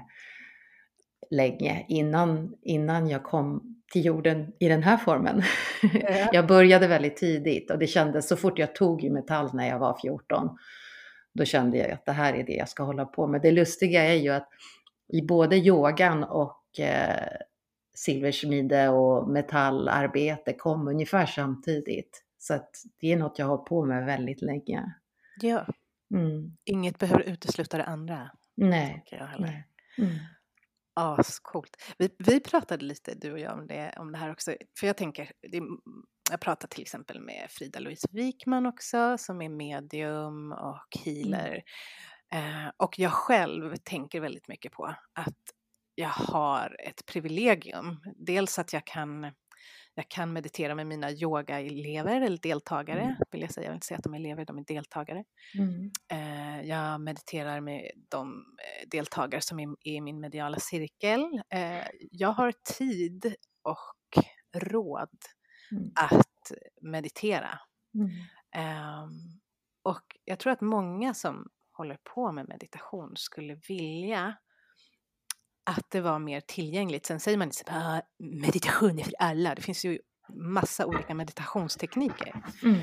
länge 1.31 1.85
innan, 1.89 2.55
innan 2.63 3.09
jag 3.09 3.25
kom 3.25 3.76
till 3.93 4.05
jorden 4.05 4.53
i 4.59 4.69
den 4.69 4.83
här 4.83 4.97
formen. 4.97 5.43
Ja. 5.83 6.29
jag 6.33 6.47
började 6.47 6.89
väldigt 6.89 7.17
tidigt 7.17 7.71
och 7.71 7.79
det 7.79 7.87
kändes 7.87 8.29
så 8.29 8.37
fort 8.37 8.59
jag 8.59 8.75
tog 8.75 9.05
i 9.05 9.11
metall 9.11 9.55
när 9.55 9.69
jag 9.69 9.79
var 9.79 9.99
14, 10.01 10.59
då 11.35 11.45
kände 11.45 11.79
jag 11.79 11.91
att 11.91 12.07
det 12.07 12.13
här 12.13 12.35
är 12.35 12.45
det 12.45 12.53
jag 12.53 12.69
ska 12.69 12.83
hålla 12.83 13.05
på 13.05 13.27
med. 13.27 13.43
Det 13.43 13.53
lustiga 13.53 14.03
är 14.03 14.15
ju 14.15 14.31
att 14.31 14.49
i 15.09 15.23
både 15.23 15.57
yogan 15.57 16.25
och 16.25 16.81
eh, 16.81 17.29
silversmide 17.95 18.89
och 18.89 19.31
metallarbete 19.31 20.53
kom 20.53 20.89
ungefär 20.89 21.27
samtidigt. 21.27 22.23
Så 22.39 22.55
att 22.55 22.71
det 23.01 23.13
är 23.13 23.17
något 23.17 23.39
jag 23.39 23.47
har 23.47 23.59
på 23.59 23.85
med 23.85 24.07
väldigt 24.07 24.43
länge. 24.43 24.95
Ja. 25.41 25.67
Mm. 26.15 26.57
Inget 26.65 26.99
behöver 26.99 27.23
utesluta 27.23 27.77
det 27.77 27.85
andra. 27.85 28.31
Nej. 28.57 29.05
Jag 29.11 29.29
Nej. 29.39 29.67
Mm 29.99 30.11
ascoolt. 30.97 31.77
Vi, 31.99 32.17
vi 32.19 32.41
pratade 32.41 32.85
lite, 32.85 33.15
du 33.15 33.33
och 33.33 33.39
jag, 33.39 33.59
om 33.59 33.67
det, 33.67 33.95
om 33.97 34.13
det 34.13 34.19
här 34.19 34.33
också. 34.33 34.57
För 34.81 34.87
jag 34.87 34.97
tänker, 34.97 35.33
det, 35.53 35.63
jag 36.31 36.41
pratade 36.41 36.75
till 36.75 36.83
exempel 36.83 37.21
med 37.21 37.47
Frida-Louise 37.51 38.09
Wikman 38.11 38.67
också, 38.67 39.19
som 39.19 39.43
är 39.43 39.49
medium 39.49 40.53
och 40.53 40.99
healer. 41.05 41.63
Mm. 42.33 42.65
Eh, 42.67 42.71
och 42.77 42.99
jag 42.99 43.13
själv 43.13 43.77
tänker 43.85 44.21
väldigt 44.21 44.49
mycket 44.49 44.73
på 44.73 44.95
att 45.13 45.39
jag 45.95 46.09
har 46.09 46.77
ett 46.89 47.07
privilegium. 47.07 47.97
Dels 48.17 48.59
att 48.59 48.73
jag 48.73 48.87
kan 48.87 49.33
jag 49.97 50.09
kan 50.09 50.33
meditera 50.33 50.75
med 50.75 50.87
mina 50.87 51.11
yogaelever 51.11 52.21
eller 52.21 52.39
deltagare, 52.39 53.01
mm. 53.01 53.17
vill 53.31 53.41
jag 53.41 53.51
säga. 53.51 53.65
Jag 53.65 53.71
vill 53.71 53.77
inte 53.77 53.87
säga 53.87 53.99
att 53.99 54.05
de 54.05 54.15
är 54.15 54.19
elever, 54.19 54.45
de 54.45 54.59
är 54.59 54.65
deltagare. 54.65 55.25
Mm. 55.59 55.91
Eh, 56.09 56.69
jag 56.69 57.01
mediterar 57.01 57.61
med 57.61 57.91
de 58.09 58.29
eh, 58.33 58.89
deltagare 58.89 59.41
som 59.41 59.61
är 59.61 59.89
i 59.89 60.01
min 60.01 60.21
mediala 60.21 60.59
cirkel. 60.59 61.43
Eh, 61.51 61.85
jag 62.11 62.29
har 62.29 62.53
tid 62.79 63.35
och 63.63 64.25
råd 64.57 65.19
mm. 65.73 65.93
att 65.95 66.53
meditera. 66.83 67.59
Um, 67.95 69.41
och 69.83 70.17
jag 70.25 70.39
tror 70.39 70.53
att 70.53 70.61
många 70.61 71.15
som 71.15 71.49
håller 71.73 71.99
på 72.15 72.33
med 72.33 72.49
meditation 72.49 73.13
skulle 73.17 73.55
vilja 73.69 74.37
att 75.67 75.91
det 75.91 76.01
var 76.01 76.19
mer 76.19 76.41
tillgängligt. 76.41 77.07
Sen 77.07 77.21
säger 77.21 77.39
man 77.39 77.49
inte 77.49 77.63
ah, 77.67 78.01
meditation 78.19 78.99
är 78.99 79.05
för 79.05 79.15
alla. 79.19 79.55
Det 79.55 79.63
finns 79.63 79.85
ju 79.85 79.99
massa 80.35 80.87
olika 80.87 81.15
meditationstekniker. 81.15 82.43
Mm. 82.63 82.77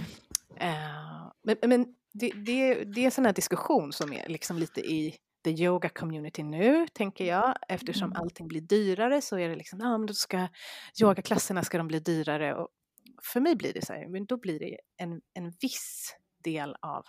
Uh, 0.61 1.31
men, 1.43 1.57
men 1.67 1.95
det, 2.13 2.31
det, 2.31 2.83
det 2.83 3.01
är 3.01 3.05
en 3.05 3.11
sån 3.11 3.25
här 3.25 3.33
diskussion 3.33 3.93
som 3.93 4.13
är 4.13 4.29
liksom 4.29 4.57
lite 4.57 4.81
i 4.81 5.17
the 5.43 5.51
yoga 5.51 5.89
community 5.89 6.43
nu, 6.43 6.87
tänker 6.87 7.25
jag. 7.25 7.55
Eftersom 7.69 8.11
mm. 8.11 8.21
allting 8.21 8.47
blir 8.47 8.61
dyrare 8.61 9.21
så 9.21 9.37
är 9.37 9.49
det 9.49 9.55
liksom, 9.55 9.79
ja 9.79 9.87
ah, 9.87 9.97
men 9.97 10.07
då 10.07 10.13
ska 10.13 10.47
yogaklasserna 11.01 11.63
ska 11.63 11.77
de 11.77 11.87
bli 11.87 11.99
dyrare. 11.99 12.55
Och 12.55 12.67
för 13.23 13.39
mig 13.39 13.55
blir 13.55 13.73
det 13.73 13.85
så 13.85 13.93
här, 13.93 14.07
men 14.07 14.25
då 14.25 14.37
blir 14.37 14.59
det 14.59 14.77
en, 14.97 15.21
en 15.33 15.51
viss 15.61 16.15
del 16.43 16.75
av 16.79 17.05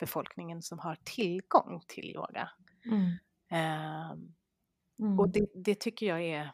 befolkningen 0.00 0.62
som 0.62 0.78
har 0.78 0.96
tillgång 1.04 1.82
till 1.86 2.10
yoga. 2.10 2.50
Mm. 2.84 3.02
Uh, 3.52 4.16
Mm. 5.00 5.18
Och 5.20 5.28
det, 5.28 5.46
det, 5.54 5.74
tycker 5.74 6.06
jag 6.06 6.22
är 6.22 6.52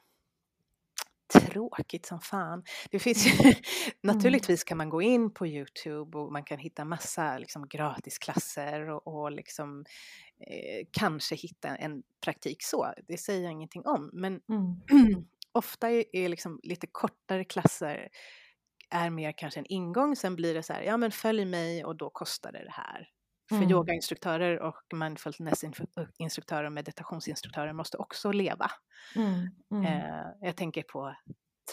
tråkigt 1.32 2.06
som 2.06 2.20
fan. 2.20 2.64
Det 2.90 2.98
finns 2.98 3.26
ju, 3.26 3.30
mm. 3.44 3.54
naturligtvis 4.02 4.64
kan 4.64 4.78
man 4.78 4.90
gå 4.90 5.02
in 5.02 5.34
på 5.34 5.46
Youtube 5.46 6.18
och 6.18 6.32
man 6.32 6.44
kan 6.44 6.58
hitta 6.58 6.84
massa 6.84 7.38
liksom, 7.38 7.68
gratisklasser 7.68 8.90
och, 8.90 9.06
och 9.06 9.32
liksom, 9.32 9.84
eh, 10.40 10.86
kanske 10.90 11.34
hitta 11.34 11.76
en 11.76 12.02
praktik 12.24 12.62
så. 12.62 12.92
Det 13.08 13.18
säger 13.18 13.42
jag 13.42 13.52
ingenting 13.52 13.82
om. 13.86 14.10
Men 14.12 14.40
mm. 14.48 15.24
ofta 15.52 15.90
är, 15.90 16.04
är 16.12 16.28
liksom 16.28 16.60
lite 16.62 16.86
kortare 16.86 17.44
klasser 17.44 18.08
är 18.90 19.10
mer 19.10 19.32
kanske 19.32 19.60
en 19.60 19.66
ingång, 19.68 20.16
sen 20.16 20.36
blir 20.36 20.54
det 20.54 20.62
så 20.62 20.72
här, 20.72 20.82
ja 20.82 20.96
men 20.96 21.10
följ 21.10 21.44
mig 21.44 21.84
och 21.84 21.96
då 21.96 22.10
kostar 22.10 22.52
det 22.52 22.64
det 22.64 22.70
här. 22.70 23.08
För 23.48 23.56
mm. 23.56 23.70
yogainstruktörer 23.70 24.60
och 24.60 24.82
mindfulness-instruktörer 24.94 26.64
och 26.64 26.72
meditationsinstruktörer 26.72 27.72
måste 27.72 27.96
också 27.96 28.32
leva. 28.32 28.70
Mm. 29.16 29.50
Mm. 29.70 29.84
Eh, 29.84 30.26
jag 30.40 30.56
tänker 30.56 30.82
på 30.82 31.14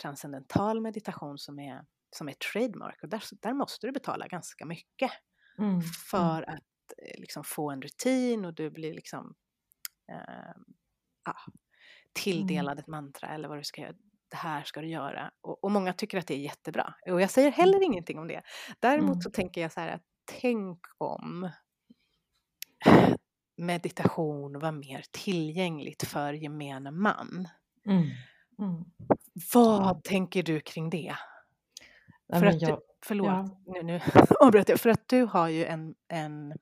transcendental 0.01 0.81
meditation 0.81 1.37
som 1.37 1.59
är, 1.59 1.85
som 2.15 2.29
är 2.29 2.33
trademark 2.33 3.03
och 3.03 3.09
där, 3.09 3.23
där 3.41 3.53
måste 3.53 3.87
du 3.87 3.91
betala 3.91 4.27
ganska 4.27 4.65
mycket 4.65 5.11
mm. 5.57 5.81
för 5.81 6.43
mm. 6.43 6.55
att 6.55 6.93
eh, 6.97 7.19
liksom, 7.19 7.43
få 7.43 7.71
en 7.71 7.81
rutin 7.81 8.45
och 8.45 8.53
du 8.53 8.69
blir 8.69 8.93
liksom 8.93 9.35
eh, 10.11 10.53
ja, 11.25 11.35
tilldelad 12.13 12.79
ett 12.79 12.87
mantra 12.87 13.29
eller 13.29 13.47
vad 13.47 13.57
du 13.57 13.63
ska 13.63 13.81
göra 13.81 13.95
det 14.31 14.37
här 14.37 14.63
ska 14.63 14.81
du 14.81 14.87
göra. 14.87 15.31
Och, 15.41 15.63
och, 15.63 15.71
många 15.71 15.93
tycker 15.93 16.17
att 16.17 16.27
det 16.27 16.33
är 16.33 16.39
jättebra. 16.39 16.93
Och 17.11 17.21
jag 17.21 17.29
säger 17.29 17.51
heller 17.51 17.77
mm. 17.77 17.83
ingenting 17.83 18.19
om 18.19 18.27
det. 18.27 18.41
Däremot 18.79 19.11
mm. 19.11 19.21
så 19.21 19.29
tänker 19.29 19.61
jag 19.61 19.71
så 19.71 19.79
här 19.79 19.87
att 19.87 20.01
tänk 20.41 20.79
om 20.97 21.49
meditation 23.57 24.59
var 24.59 24.71
mer 24.71 25.03
tillgängligt 25.11 26.03
för 26.03 26.33
gemene 26.33 26.91
man. 26.91 27.47
Mm. 27.85 28.03
Mm. 28.59 28.85
Vad 29.53 30.03
tänker 30.03 30.43
du 30.43 30.59
kring 30.59 30.89
det? 30.89 31.15
Nej, 32.29 32.39
för 32.39 32.47
att 32.47 32.61
jag, 32.61 32.71
du, 32.71 32.81
förlåt, 33.05 33.27
ja. 33.27 33.61
nu, 33.65 33.83
nu 33.83 34.01
avbröt 34.39 34.69
jag. 34.69 34.79
För 34.79 34.89
att 34.89 35.07
du 35.07 35.23
har 35.23 35.47
ju 35.47 35.65
en, 35.65 35.95
en, 36.07 36.53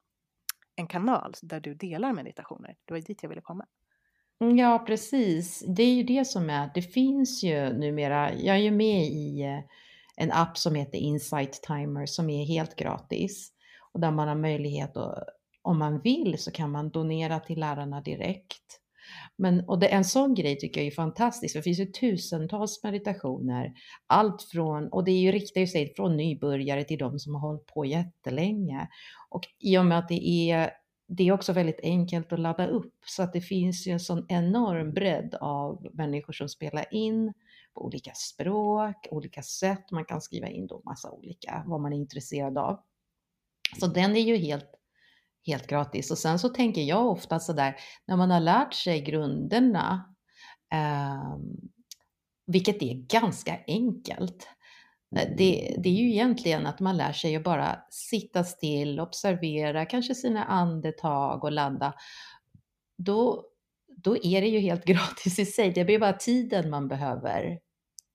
en 0.76 0.88
kanal 0.88 1.34
där 1.42 1.60
du 1.60 1.74
delar 1.74 2.14
meditationer. 2.14 2.76
Det 2.86 2.94
var 2.94 3.02
dit 3.02 3.24
jag 3.24 3.30
ville 3.30 3.42
komma. 3.42 3.66
Mm, 4.42 4.58
ja, 4.58 4.80
precis. 4.88 5.64
Det 5.68 5.84
är 5.84 5.94
ju 5.94 6.04
det 6.04 6.26
som 6.26 6.50
är, 6.50 6.72
det 6.74 6.82
finns 6.82 7.44
ju 7.44 7.74
numera, 7.74 8.34
jag 8.34 8.56
är 8.56 8.62
ju 8.62 8.72
med 8.72 9.04
i 9.04 9.42
eh, 9.42 9.60
en 10.16 10.32
app 10.32 10.58
som 10.58 10.76
heter 10.76 10.98
Insight 10.98 11.54
Timer 11.54 12.06
som 12.06 12.30
är 12.30 12.46
helt 12.46 12.76
gratis 12.76 13.52
och 13.94 14.00
där 14.00 14.12
man 14.12 14.28
har 14.28 14.36
möjlighet 14.36 14.98
att, 14.98 15.24
om 15.62 15.80
man 15.80 16.02
vill 16.02 16.38
så 16.38 16.52
kan 16.52 16.72
man 16.72 16.90
donera 16.90 17.40
till 17.40 17.60
lärarna 17.60 18.02
direkt. 18.02 18.80
Men, 19.38 19.70
och 19.70 19.80
det, 19.80 19.88
en 19.88 20.06
sån 20.06 20.34
grej 20.34 20.58
tycker 20.58 20.82
jag 20.82 20.88
är 20.88 20.92
fantastisk, 20.92 21.54
för 21.54 21.60
det 21.60 21.64
finns 21.64 21.80
ju 21.80 21.86
tusentals 21.86 22.84
meditationer. 22.84 23.74
Allt 24.08 24.42
från, 24.42 24.88
och 24.88 25.04
det 25.04 25.12
är 25.12 25.20
ju 25.20 25.32
riktar 25.32 25.66
sig 25.66 25.94
från 25.96 26.18
nybörjare 26.18 26.84
till 26.84 26.98
de 26.98 27.20
som 27.20 27.36
har 27.36 27.42
hållit 27.42 27.66
på 27.66 27.86
jättelänge. 27.86 28.88
Och 29.30 29.42
i 29.60 29.78
och 29.78 29.86
med 29.86 30.00
att 30.00 30.08
det 30.08 30.52
är, 30.52 30.72
det 31.08 31.28
är 31.28 31.32
också 31.32 31.54
väldigt 31.54 31.80
enkelt 31.84 32.34
att 32.34 32.40
ladda 32.40 32.68
upp, 32.68 32.94
så 33.06 33.24
att 33.24 33.34
det 33.34 33.42
finns 33.42 33.88
ju 33.88 33.92
en 33.92 34.00
sån 34.00 34.26
enorm 34.30 34.94
bredd 34.94 35.36
av 35.42 35.88
människor 35.94 36.34
som 36.34 36.50
spelar 36.50 36.94
in 36.94 37.34
på 37.74 37.86
olika 37.86 38.12
språk, 38.14 39.08
olika 39.12 39.42
sätt. 39.42 39.92
Man 39.92 40.06
kan 40.06 40.22
skriva 40.22 40.48
in 40.48 40.68
då 40.68 40.82
massa 40.86 41.12
olika, 41.12 41.64
vad 41.66 41.82
man 41.82 41.94
är 41.94 41.98
intresserad 41.98 42.58
av. 42.58 42.80
Så 43.80 43.88
den 43.88 44.16
är 44.16 44.22
ju 44.22 44.38
helt, 44.38 44.79
helt 45.50 45.68
gratis. 45.68 46.12
Och 46.12 46.18
sen 46.18 46.40
så 46.40 46.50
tänker 46.50 46.82
jag 46.82 47.08
ofta 47.08 47.40
sådär, 47.40 47.76
när 48.08 48.18
man 48.18 48.32
har 48.32 48.40
lärt 48.40 48.74
sig 48.74 49.02
grunderna, 49.02 50.16
eh, 50.74 51.38
vilket 52.48 52.82
är 52.82 52.94
ganska 52.94 53.60
enkelt, 53.68 54.48
det, 55.12 55.76
det, 55.84 55.90
är 55.90 55.94
ju 55.94 56.10
egentligen 56.10 56.66
att 56.66 56.80
man 56.80 56.98
lär 56.98 57.14
sig 57.14 57.36
att 57.36 57.44
bara 57.44 57.80
sitta 57.90 58.44
still, 58.44 59.00
observera 59.00 59.86
kanske 59.86 60.16
sina 60.16 60.44
andetag 60.44 61.44
och 61.44 61.52
ladda. 61.52 61.94
Då, 62.98 63.46
då 63.88 64.18
är 64.18 64.42
det 64.42 64.48
ju 64.48 64.60
helt 64.60 64.86
gratis 64.86 65.40
i 65.40 65.46
sig. 65.46 65.72
Det 65.72 65.86
blir 65.86 66.00
bara 66.00 66.14
tiden 66.14 66.70
man 66.70 66.88
behöver 66.88 67.60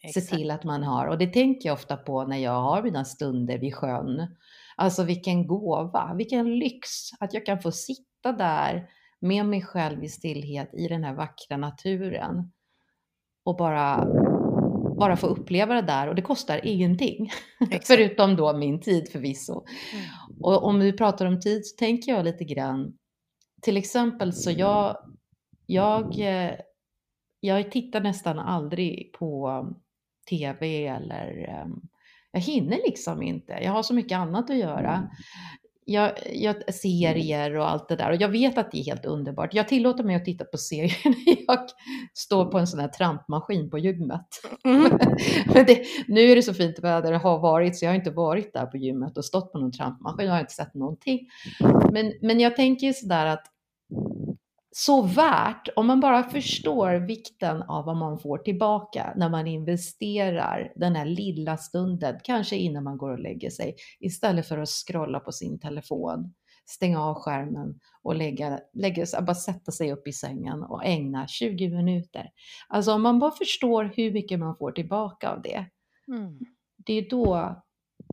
Exakt. 0.02 0.26
se 0.26 0.36
till 0.36 0.50
att 0.50 0.64
man 0.64 0.82
har. 0.82 1.06
Och 1.06 1.18
det 1.18 1.26
tänker 1.26 1.68
jag 1.68 1.74
ofta 1.74 1.96
på 1.96 2.24
när 2.24 2.38
jag 2.38 2.62
har 2.62 2.82
mina 2.82 3.04
stunder 3.04 3.58
vid 3.58 3.74
sjön. 3.74 4.36
Alltså 4.76 5.04
vilken 5.04 5.46
gåva, 5.46 6.14
vilken 6.14 6.58
lyx 6.58 6.88
att 7.20 7.34
jag 7.34 7.46
kan 7.46 7.60
få 7.60 7.72
sitta 7.72 8.32
där 8.32 8.88
med 9.20 9.46
mig 9.46 9.62
själv 9.62 10.04
i 10.04 10.08
stillhet 10.08 10.74
i 10.74 10.88
den 10.88 11.04
här 11.04 11.14
vackra 11.14 11.56
naturen 11.56 12.52
och 13.44 13.56
bara 13.56 14.06
bara 14.98 15.16
få 15.16 15.26
uppleva 15.26 15.74
det 15.74 15.82
där 15.82 16.08
och 16.08 16.14
det 16.14 16.22
kostar 16.22 16.60
ingenting. 16.64 17.30
Förutom 17.86 18.36
då 18.36 18.56
min 18.56 18.80
tid 18.80 19.08
förvisso. 19.12 19.64
Mm. 19.92 20.04
Och 20.40 20.64
om 20.64 20.80
vi 20.80 20.92
pratar 20.92 21.26
om 21.26 21.40
tid 21.40 21.66
så 21.66 21.76
tänker 21.76 22.12
jag 22.12 22.24
lite 22.24 22.44
grann, 22.44 22.98
till 23.62 23.76
exempel 23.76 24.32
så 24.32 24.50
jag, 24.50 24.96
jag, 25.66 26.20
eh, 26.20 26.54
jag 27.40 27.70
tittar 27.70 28.00
nästan 28.00 28.38
aldrig 28.38 29.12
på 29.18 29.66
tv 30.30 30.86
eller 30.86 31.48
ehm, 31.48 31.80
jag 32.34 32.40
hinner 32.40 32.76
liksom 32.76 33.22
inte. 33.22 33.52
Jag 33.62 33.72
har 33.72 33.82
så 33.82 33.94
mycket 33.94 34.18
annat 34.18 34.50
att 34.50 34.56
göra 34.56 35.08
jag, 35.84 36.12
jag, 36.32 36.74
serier 36.74 37.56
och 37.56 37.70
allt 37.70 37.88
det 37.88 37.96
där. 37.96 38.10
Och 38.10 38.16
jag 38.16 38.28
vet 38.28 38.58
att 38.58 38.72
det 38.72 38.78
är 38.78 38.84
helt 38.84 39.04
underbart. 39.04 39.54
Jag 39.54 39.68
tillåter 39.68 40.04
mig 40.04 40.16
att 40.16 40.24
titta 40.24 40.44
på 40.44 40.58
serier 40.58 40.96
när 41.04 41.44
jag 41.46 41.58
står 42.14 42.44
på 42.44 42.58
en 42.58 42.66
sån 42.66 42.80
här 42.80 42.88
trampmaskin 42.88 43.70
på 43.70 43.78
gymmet. 43.78 44.26
Mm. 44.64 44.82
Men 45.54 45.66
det, 45.66 45.82
nu 46.08 46.20
är 46.20 46.36
det 46.36 46.42
så 46.42 46.54
fint 46.54 46.78
väder, 46.78 47.12
det 47.12 47.18
har 47.18 47.38
varit, 47.38 47.78
så 47.78 47.84
jag 47.84 47.90
har 47.90 47.96
inte 47.96 48.10
varit 48.10 48.52
där 48.52 48.66
på 48.66 48.76
gymmet 48.76 49.18
och 49.18 49.24
stått 49.24 49.52
på 49.52 49.58
någon 49.58 49.72
trampmaskin. 49.72 50.26
Jag 50.26 50.32
har 50.32 50.40
inte 50.40 50.52
sett 50.52 50.74
någonting. 50.74 51.20
Men, 51.92 52.12
men 52.22 52.40
jag 52.40 52.56
tänker 52.56 52.92
sådär 52.92 53.26
att 53.26 53.46
så 54.76 55.02
värt 55.02 55.68
om 55.76 55.86
man 55.86 56.00
bara 56.00 56.22
förstår 56.22 56.94
vikten 56.94 57.62
av 57.62 57.84
vad 57.84 57.96
man 57.96 58.18
får 58.18 58.38
tillbaka 58.38 59.12
när 59.16 59.28
man 59.28 59.46
investerar 59.46 60.72
den 60.76 60.96
här 60.96 61.06
lilla 61.06 61.56
stunden, 61.56 62.20
kanske 62.24 62.56
innan 62.56 62.84
man 62.84 62.98
går 62.98 63.10
och 63.10 63.18
lägger 63.18 63.50
sig, 63.50 63.76
istället 64.00 64.48
för 64.48 64.58
att 64.58 64.68
scrolla 64.68 65.20
på 65.20 65.32
sin 65.32 65.58
telefon, 65.58 66.34
stänga 66.66 67.02
av 67.02 67.14
skärmen 67.14 67.80
och 68.02 68.14
lägga, 68.14 68.60
lägga, 68.72 69.06
bara 69.20 69.34
sätta 69.34 69.72
sig 69.72 69.92
upp 69.92 70.08
i 70.08 70.12
sängen 70.12 70.62
och 70.62 70.84
ägna 70.84 71.26
20 71.26 71.68
minuter. 71.68 72.30
Alltså 72.68 72.92
om 72.92 73.02
man 73.02 73.18
bara 73.18 73.30
förstår 73.30 73.92
hur 73.96 74.12
mycket 74.12 74.38
man 74.38 74.56
får 74.56 74.72
tillbaka 74.72 75.30
av 75.30 75.42
det, 75.42 75.66
mm. 76.08 76.38
det 76.76 76.92
är 76.92 77.10
då 77.10 77.62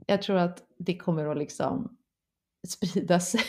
jag 0.05 0.21
tror 0.21 0.37
att 0.37 0.63
det 0.77 0.97
kommer 0.97 1.25
att 1.25 1.37
liksom 1.37 1.97
sprida 2.67 3.19
sig. 3.19 3.41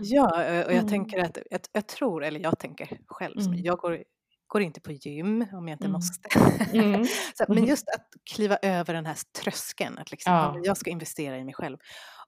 Ja, 0.00 0.30
och 0.64 0.72
jag 0.72 0.72
mm. 0.72 0.88
tänker 0.88 1.18
att, 1.24 1.38
jag, 1.50 1.60
jag, 1.72 1.86
tror, 1.86 2.24
eller 2.24 2.40
jag 2.40 2.58
tänker 2.58 2.98
själv, 3.06 3.38
mm. 3.38 3.64
jag 3.64 3.78
går, 3.78 4.04
går 4.46 4.62
inte 4.62 4.80
på 4.80 4.92
gym 4.92 5.46
om 5.52 5.68
jag 5.68 5.74
inte 5.74 5.84
mm. 5.84 5.92
måste. 5.92 6.28
Mm. 6.72 7.04
så, 7.34 7.44
men 7.48 7.58
mm. 7.58 7.70
just 7.70 7.88
att 7.88 8.06
kliva 8.34 8.56
över 8.56 8.94
den 8.94 9.06
här 9.06 9.16
tröskeln, 9.42 9.98
att 9.98 10.10
liksom, 10.10 10.32
ja. 10.32 10.60
jag 10.64 10.76
ska 10.76 10.90
investera 10.90 11.38
i 11.38 11.44
mig 11.44 11.54
själv. 11.54 11.78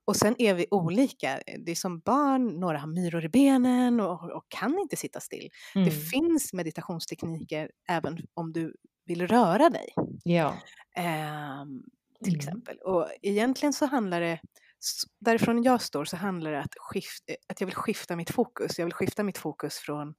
Och 0.04 0.16
sen 0.16 0.34
är 0.38 0.54
vi 0.54 0.66
olika. 0.70 1.40
Det 1.58 1.70
är 1.70 1.74
som 1.74 2.00
barn, 2.00 2.60
några 2.60 2.78
har 2.78 2.86
myror 2.86 3.24
i 3.24 3.28
benen 3.28 4.00
och, 4.00 4.30
och 4.30 4.44
kan 4.48 4.78
inte 4.78 4.96
sitta 4.96 5.20
still. 5.20 5.48
Det 5.74 5.80
mm. 5.80 5.92
finns 5.92 6.52
meditationstekniker 6.52 7.70
även 7.88 8.18
om 8.34 8.52
du 8.52 8.74
vill 9.06 9.26
röra 9.26 9.70
dig. 9.70 9.88
Ja. 10.24 10.54
Um, 11.62 11.82
till 12.24 12.36
exempel. 12.36 12.76
Och 12.78 13.08
egentligen 13.22 13.72
så 13.72 13.86
handlar 13.86 14.20
det 14.20 14.40
därifrån 15.20 15.62
jag 15.62 15.82
står 15.82 16.04
så 16.04 16.16
handlar 16.16 16.50
det 16.50 16.56
om 16.56 16.62
att, 16.64 16.74
skift, 16.78 17.24
att 17.48 17.60
jag 17.60 17.66
vill 17.66 17.76
skifta 17.76 18.16
mitt 18.16 18.30
fokus. 18.30 18.78
Jag 18.78 18.86
vill 18.86 18.94
skifta 18.94 19.22
mitt 19.22 19.38
fokus 19.38 19.78
från 19.78 20.14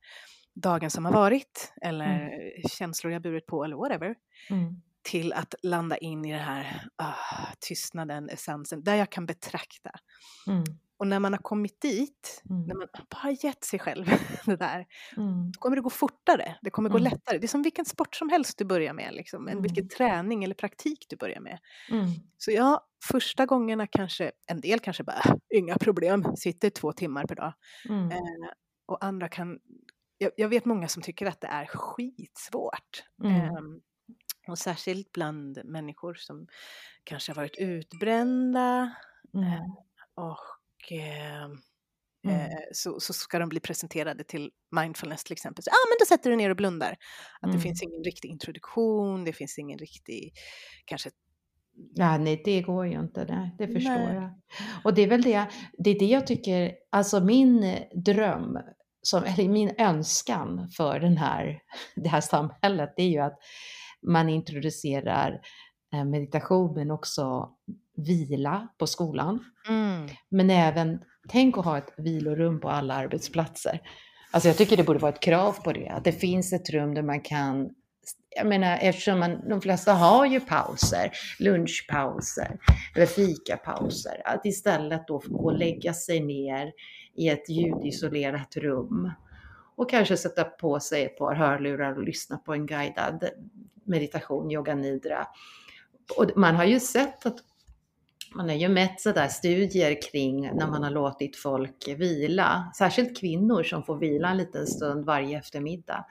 dagen 0.55 0.91
som 0.91 1.05
har 1.05 1.13
varit 1.13 1.73
eller 1.81 2.05
mm. 2.05 2.69
känslor 2.69 3.13
jag 3.13 3.21
burit 3.21 3.45
på 3.45 3.63
eller 3.63 3.75
whatever 3.75 4.15
mm. 4.49 4.81
till 5.01 5.33
att 5.33 5.55
landa 5.63 5.97
in 5.97 6.25
i 6.25 6.31
det 6.31 6.39
här 6.39 6.89
uh, 7.01 7.53
tystnaden, 7.59 8.29
essensen, 8.29 8.83
där 8.83 8.95
jag 8.95 9.11
kan 9.11 9.25
betrakta. 9.25 9.91
Mm. 10.47 10.63
Och 10.97 11.07
när 11.07 11.19
man 11.19 11.33
har 11.33 11.39
kommit 11.39 11.81
dit, 11.81 12.43
mm. 12.49 12.61
när 12.65 12.75
man 12.75 12.87
bara 13.09 13.31
gett 13.31 13.63
sig 13.63 13.79
själv 13.79 14.05
det 14.45 14.55
där, 14.55 14.85
mm. 15.17 15.51
då 15.51 15.59
kommer 15.59 15.75
det 15.75 15.81
gå 15.81 15.89
fortare, 15.89 16.57
det 16.61 16.69
kommer 16.69 16.89
gå 16.89 16.97
mm. 16.97 17.11
lättare. 17.11 17.37
Det 17.37 17.45
är 17.45 17.47
som 17.47 17.61
vilken 17.61 17.85
sport 17.85 18.15
som 18.15 18.29
helst 18.29 18.57
du 18.57 18.65
börjar 18.65 18.93
med, 18.93 19.13
liksom, 19.13 19.47
mm. 19.47 19.61
vilken 19.61 19.89
träning 19.89 20.43
eller 20.43 20.55
praktik 20.55 21.05
du 21.09 21.15
börjar 21.15 21.39
med. 21.39 21.59
Mm. 21.91 22.07
Så 22.37 22.51
ja, 22.51 22.87
första 23.11 23.45
gångerna 23.45 23.87
kanske, 23.87 24.31
en 24.45 24.61
del 24.61 24.79
kanske 24.79 25.03
bara, 25.03 25.21
inga 25.53 25.77
problem, 25.77 26.35
sitter 26.35 26.69
två 26.69 26.93
timmar 26.93 27.25
per 27.25 27.35
dag. 27.35 27.53
Mm. 27.89 28.11
Eh, 28.11 28.49
och 28.85 29.05
andra 29.05 29.29
kan, 29.29 29.59
jag, 30.17 30.31
jag, 30.37 30.49
vet 30.49 30.65
många 30.65 30.87
som 30.87 31.03
tycker 31.03 31.25
att 31.25 31.41
det 31.41 31.47
är 31.47 31.65
skitsvårt. 31.65 33.03
Eh, 33.23 33.59
och 34.47 34.57
särskilt 34.57 35.11
bland 35.11 35.65
människor 35.65 36.13
som 36.13 36.47
kanske 37.03 37.31
har 37.31 37.35
varit 37.35 37.57
utbrända. 37.57 38.95
Eh, 39.35 39.63
och 40.15 40.56
eh, 40.91 41.43
mm. 41.43 41.55
eh, 42.25 42.57
så, 42.73 42.99
så 42.99 43.13
ska 43.13 43.39
de 43.39 43.49
bli 43.49 43.59
presenterade 43.59 44.23
till 44.23 44.51
mindfulness 44.75 45.23
till 45.23 45.33
exempel. 45.33 45.63
Ja, 45.65 45.71
ah, 45.71 45.87
men 45.89 45.97
då 45.99 46.05
sätter 46.05 46.29
du 46.29 46.35
ner 46.35 46.49
och 46.49 46.55
blundar. 46.55 46.97
Att 47.41 47.43
mm. 47.43 47.55
det 47.55 47.61
finns 47.61 47.83
ingen 47.83 48.03
riktig 48.03 48.29
introduktion, 48.29 49.23
det 49.23 49.33
finns 49.33 49.57
ingen 49.57 49.79
riktig, 49.79 50.33
kanske 50.85 51.09
Ja, 51.95 52.17
nej, 52.17 52.41
det 52.45 52.61
går 52.61 52.87
ju 52.87 52.99
inte. 52.99 53.25
Nej, 53.29 53.55
det 53.57 53.67
förstår 53.67 53.91
nej. 53.91 54.15
jag. 54.15 54.31
Och 54.83 54.93
det 54.93 55.01
är 55.01 55.07
väl 55.07 55.21
det, 55.21 55.47
det 55.77 55.89
är 55.89 55.99
det 55.99 56.05
jag 56.05 56.27
tycker, 56.27 56.73
alltså 56.89 57.19
min 57.19 57.77
dröm, 58.05 58.59
som, 59.01 59.23
eller 59.23 59.49
min 59.49 59.71
önskan 59.77 60.69
för 60.77 60.99
den 60.99 61.17
här, 61.17 61.59
det 61.95 62.09
här 62.09 62.21
samhället, 62.21 62.93
det 62.95 63.03
är 63.03 63.09
ju 63.09 63.19
att 63.19 63.37
man 64.07 64.29
introducerar 64.29 65.41
eh, 65.93 66.05
meditation 66.05 66.73
men 66.73 66.91
också 66.91 67.49
vila 67.97 68.67
på 68.77 68.87
skolan. 68.87 69.43
Mm. 69.67 70.09
Men 70.29 70.49
även, 70.49 70.99
tänk 71.29 71.57
att 71.57 71.65
ha 71.65 71.77
ett 71.77 71.93
vilorum 71.97 72.59
på 72.59 72.69
alla 72.69 72.93
arbetsplatser. 72.93 73.81
Alltså 74.31 74.49
jag 74.49 74.57
tycker 74.57 74.77
det 74.77 74.83
borde 74.83 74.99
vara 74.99 75.13
ett 75.13 75.19
krav 75.19 75.53
på 75.63 75.73
det, 75.73 75.89
att 75.89 76.03
det 76.03 76.11
finns 76.11 76.53
ett 76.53 76.69
rum 76.69 76.93
där 76.93 77.03
man 77.03 77.21
kan 77.21 77.69
jag 78.29 78.47
menar, 78.47 78.77
eftersom 78.81 79.19
man, 79.19 79.49
de 79.49 79.61
flesta 79.61 79.93
har 79.93 80.25
ju 80.25 80.39
pauser, 80.39 81.11
lunchpauser 81.39 82.59
eller 82.95 83.05
fikapauser, 83.05 84.21
att 84.25 84.45
istället 84.45 85.07
då 85.07 85.19
få 85.19 85.29
gå 85.29 85.45
och 85.45 85.57
lägga 85.57 85.93
sig 85.93 86.19
ner 86.19 86.71
i 87.15 87.29
ett 87.29 87.49
ljudisolerat 87.49 88.57
rum 88.57 89.11
och 89.75 89.89
kanske 89.89 90.17
sätta 90.17 90.43
på 90.43 90.79
sig 90.79 91.03
ett 91.03 91.17
par 91.17 91.35
hörlurar 91.35 91.97
och 91.97 92.03
lyssna 92.03 92.37
på 92.37 92.53
en 92.53 92.65
guidad 92.65 93.29
meditation, 93.83 94.51
yoga 94.51 94.75
nidra. 94.75 95.27
Och 96.17 96.31
man 96.35 96.55
har 96.55 96.65
ju 96.65 96.79
sett 96.79 97.25
att 97.25 97.37
man 98.37 98.49
har 98.49 98.55
ju 98.55 98.69
mätt 98.69 99.01
sådär 99.01 99.27
studier 99.27 100.01
kring 100.11 100.55
när 100.55 100.67
man 100.67 100.83
har 100.83 100.91
låtit 100.91 101.37
folk 101.37 101.87
vila, 101.87 102.71
särskilt 102.77 103.19
kvinnor 103.19 103.63
som 103.63 103.83
får 103.83 103.97
vila 103.97 104.29
en 104.29 104.37
liten 104.37 104.67
stund 104.67 105.05
varje 105.05 105.37
eftermiddag. 105.37 106.05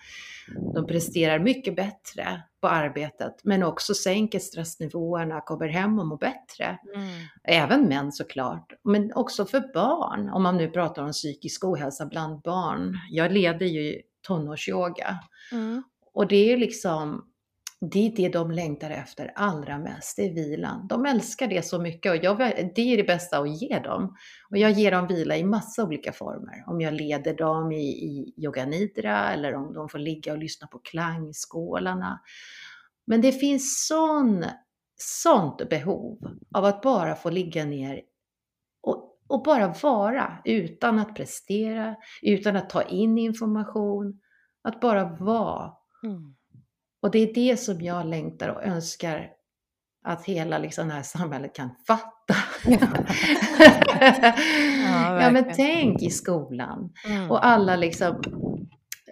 De 0.74 0.86
presterar 0.86 1.38
mycket 1.38 1.76
bättre 1.76 2.42
på 2.60 2.68
arbetet 2.68 3.34
men 3.44 3.62
också 3.62 3.94
sänker 3.94 4.38
stressnivåerna, 4.38 5.40
kommer 5.40 5.68
hem 5.68 5.98
och 5.98 6.06
mår 6.06 6.18
bättre. 6.18 6.78
Mm. 6.94 7.08
Även 7.44 7.88
män 7.88 8.12
såklart, 8.12 8.72
men 8.84 9.12
också 9.12 9.46
för 9.46 9.72
barn, 9.74 10.30
om 10.30 10.42
man 10.42 10.56
nu 10.56 10.68
pratar 10.68 11.02
om 11.02 11.12
psykisk 11.12 11.64
ohälsa 11.64 12.06
bland 12.06 12.40
barn. 12.40 12.98
Jag 13.10 13.32
leder 13.32 13.66
ju 13.66 14.00
tonårsyoga 14.26 15.18
mm. 15.52 15.82
och 16.14 16.26
det 16.28 16.52
är 16.52 16.56
liksom 16.56 17.24
det 17.90 18.06
är 18.06 18.16
det 18.16 18.28
de 18.28 18.50
längtar 18.50 18.90
efter 18.90 19.32
allra 19.34 19.78
mest, 19.78 20.16
det 20.16 20.22
är 20.22 20.34
vilan. 20.34 20.86
De 20.88 21.06
älskar 21.06 21.46
det 21.46 21.66
så 21.66 21.78
mycket 21.78 22.10
och 22.12 22.24
jag, 22.24 22.38
det 22.74 22.92
är 22.92 22.96
det 22.96 23.04
bästa 23.04 23.38
att 23.38 23.62
ge 23.62 23.78
dem. 23.78 24.16
Och 24.50 24.58
jag 24.58 24.70
ger 24.70 24.90
dem 24.90 25.06
vila 25.06 25.36
i 25.36 25.44
massa 25.44 25.84
olika 25.84 26.12
former. 26.12 26.64
Om 26.66 26.80
jag 26.80 26.94
leder 26.94 27.34
dem 27.34 27.72
i, 27.72 27.88
i 27.88 28.34
yoga 28.36 28.66
nidra 28.66 29.32
eller 29.32 29.54
om 29.54 29.74
de 29.74 29.88
får 29.88 29.98
ligga 29.98 30.32
och 30.32 30.38
lyssna 30.38 30.66
på 30.66 30.78
klangskålarna. 30.78 32.20
Men 33.06 33.20
det 33.20 33.32
finns 33.32 33.86
sån, 33.86 34.44
sånt 34.96 35.68
behov 35.68 36.18
av 36.54 36.64
att 36.64 36.82
bara 36.82 37.14
få 37.14 37.30
ligga 37.30 37.64
ner 37.64 38.00
och, 38.82 39.18
och 39.28 39.42
bara 39.42 39.74
vara 39.82 40.38
utan 40.44 40.98
att 40.98 41.14
prestera, 41.14 41.96
utan 42.22 42.56
att 42.56 42.70
ta 42.70 42.82
in 42.82 43.18
information, 43.18 44.20
att 44.62 44.80
bara 44.80 45.04
vara. 45.04 45.72
Mm. 46.02 46.35
Och 47.06 47.12
det 47.12 47.18
är 47.18 47.34
det 47.34 47.56
som 47.56 47.80
jag 47.80 48.06
längtar 48.06 48.48
och 48.48 48.62
önskar 48.64 49.30
att 50.04 50.24
hela 50.24 50.58
liksom, 50.58 50.88
det 50.88 50.94
här 50.94 51.02
samhället 51.02 51.54
kan 51.54 51.70
fatta. 51.86 52.34
Ja, 54.00 55.22
ja, 55.22 55.30
men 55.30 55.44
tänk 55.56 56.02
i 56.02 56.10
skolan. 56.10 56.92
Mm. 57.08 57.30
Och 57.30 57.46
alla 57.46 57.76
liksom, 57.76 58.22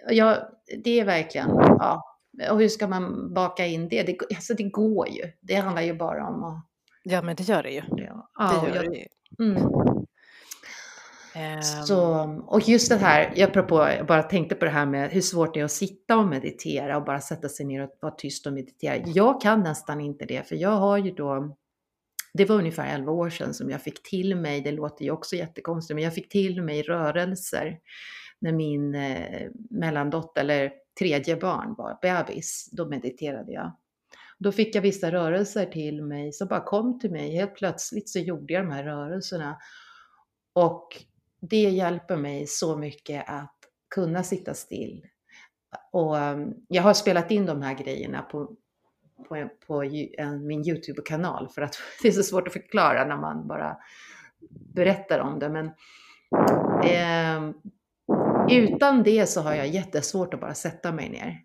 ja, 0.09 0.37
det 0.83 0.99
är 0.99 1.05
verkligen, 1.05 1.49
ja. 1.55 2.03
Och 2.51 2.59
hur 2.59 2.69
ska 2.69 2.87
man 2.87 3.33
baka 3.33 3.65
in 3.65 3.89
det? 3.89 4.03
Det, 4.03 4.17
alltså 4.35 4.53
det 4.53 4.63
går 4.63 5.07
ju. 5.09 5.23
Det 5.41 5.55
handlar 5.55 5.81
ju 5.81 5.93
bara 5.93 6.27
om 6.27 6.43
att... 6.43 6.65
Ja, 7.03 7.21
men 7.21 7.35
det 7.35 7.43
gör 7.43 7.63
det 7.63 7.69
ju. 7.71 7.81
Ja, 7.87 8.27
Det 8.63 8.67
gör 8.69 8.75
jag- 8.83 8.91
det 8.91 8.97
ju. 8.97 9.05
mm. 9.45 9.63
Ehm. 11.35 11.61
Så, 11.61 11.97
och 12.47 12.61
just 12.69 12.89
det 12.89 12.95
här, 12.95 13.33
jag, 13.35 13.49
apropå, 13.49 13.75
jag 13.97 14.05
bara 14.05 14.23
tänkte 14.23 14.55
på 14.55 14.65
det 14.65 14.71
här 14.71 14.85
med 14.85 15.11
hur 15.11 15.21
svårt 15.21 15.53
det 15.53 15.59
är 15.59 15.63
att 15.63 15.71
sitta 15.71 16.17
och 16.17 16.27
meditera 16.27 16.97
och 16.97 17.03
bara 17.03 17.21
sätta 17.21 17.49
sig 17.49 17.65
ner 17.65 17.83
och 17.83 17.89
vara 18.01 18.13
tyst 18.13 18.47
och 18.47 18.53
meditera. 18.53 19.03
Jag 19.05 19.41
kan 19.41 19.63
nästan 19.63 20.01
inte 20.01 20.25
det, 20.25 20.47
för 20.47 20.55
jag 20.55 20.69
har 20.69 20.97
ju 20.97 21.11
då, 21.11 21.55
det 22.33 22.45
var 22.45 22.55
ungefär 22.55 22.95
11 22.95 23.11
år 23.11 23.29
sedan 23.29 23.53
som 23.53 23.69
jag 23.69 23.81
fick 23.81 24.03
till 24.03 24.35
mig, 24.35 24.61
det 24.61 24.71
låter 24.71 25.05
ju 25.05 25.11
också 25.11 25.35
jättekonstigt, 25.35 25.95
men 25.95 26.03
jag 26.03 26.13
fick 26.13 26.29
till 26.29 26.61
mig 26.61 26.81
rörelser 26.81 27.79
när 28.39 28.51
min 28.51 28.95
eh, 28.95 29.49
mellandotter, 29.69 30.41
eller 30.41 30.71
tredje 30.99 31.35
barn 31.35 31.75
var 31.77 31.97
bebis, 32.01 32.69
då 32.71 32.89
mediterade 32.89 33.51
jag. 33.51 33.75
Då 34.39 34.51
fick 34.51 34.75
jag 34.75 34.81
vissa 34.81 35.11
rörelser 35.11 35.65
till 35.65 36.03
mig 36.03 36.33
som 36.33 36.47
bara 36.47 36.63
kom 36.63 36.99
till 36.99 37.11
mig. 37.11 37.35
Helt 37.35 37.55
plötsligt 37.55 38.09
så 38.09 38.19
gjorde 38.19 38.53
jag 38.53 38.65
de 38.65 38.71
här 38.71 38.83
rörelserna. 38.83 39.57
Och 40.53 40.87
det 41.49 41.69
hjälper 41.69 42.15
mig 42.15 42.47
så 42.47 42.77
mycket 42.77 43.23
att 43.27 43.55
kunna 43.95 44.23
sitta 44.23 44.53
still. 44.53 45.05
Och 45.91 46.15
um, 46.15 46.53
jag 46.67 46.83
har 46.83 46.93
spelat 46.93 47.31
in 47.31 47.45
de 47.45 47.61
här 47.61 47.73
grejerna 47.73 48.21
på, 48.21 48.51
på, 49.27 49.49
på 49.67 49.83
en, 50.17 50.47
min 50.47 50.67
YouTube-kanal 50.67 51.49
för 51.49 51.61
att 51.61 51.77
det 52.01 52.07
är 52.07 52.11
så 52.11 52.23
svårt 52.23 52.47
att 52.47 52.53
förklara 52.53 53.05
när 53.05 53.17
man 53.17 53.47
bara 53.47 53.77
berättar 54.75 55.19
om 55.19 55.39
det. 55.39 55.49
Men 55.49 55.71
ehm, 56.83 57.53
utan 58.49 59.03
det 59.03 59.25
så 59.25 59.41
har 59.41 59.53
jag 59.53 59.67
jättesvårt 59.67 60.33
att 60.33 60.39
bara 60.39 60.53
sätta 60.53 60.91
mig 60.91 61.09
ner. 61.09 61.41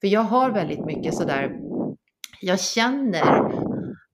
För 0.00 0.08
jag 0.08 0.20
har 0.20 0.50
väldigt 0.50 0.84
mycket 0.84 1.14
sådär, 1.14 1.56
jag 2.40 2.60
känner 2.60 3.52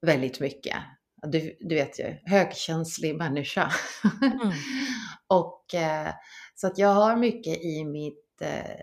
väldigt 0.07 0.41
mycket. 0.41 0.77
Du, 1.23 1.57
du 1.61 1.75
vet 1.75 1.99
ju, 1.99 2.17
högkänslig 2.25 3.17
människa. 3.17 3.71
Mm. 4.23 4.39
Och 5.31 5.75
eh, 5.75 6.13
så 6.55 6.67
att 6.67 6.79
jag 6.79 6.89
har 6.89 7.17
mycket 7.17 7.65
i 7.65 7.85
mitt, 7.85 8.41
eh, 8.43 8.81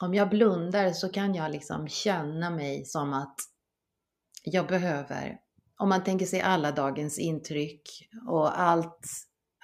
om 0.00 0.14
jag 0.14 0.28
blundar 0.28 0.92
så 0.92 1.08
kan 1.08 1.34
jag 1.34 1.50
liksom 1.50 1.88
känna 1.88 2.50
mig 2.50 2.84
som 2.84 3.12
att 3.12 3.36
jag 4.44 4.66
behöver, 4.66 5.36
om 5.78 5.88
man 5.88 6.04
tänker 6.04 6.26
sig 6.26 6.40
alla 6.40 6.72
dagens 6.72 7.18
intryck 7.18 7.82
och 8.28 8.60
allt, 8.60 9.06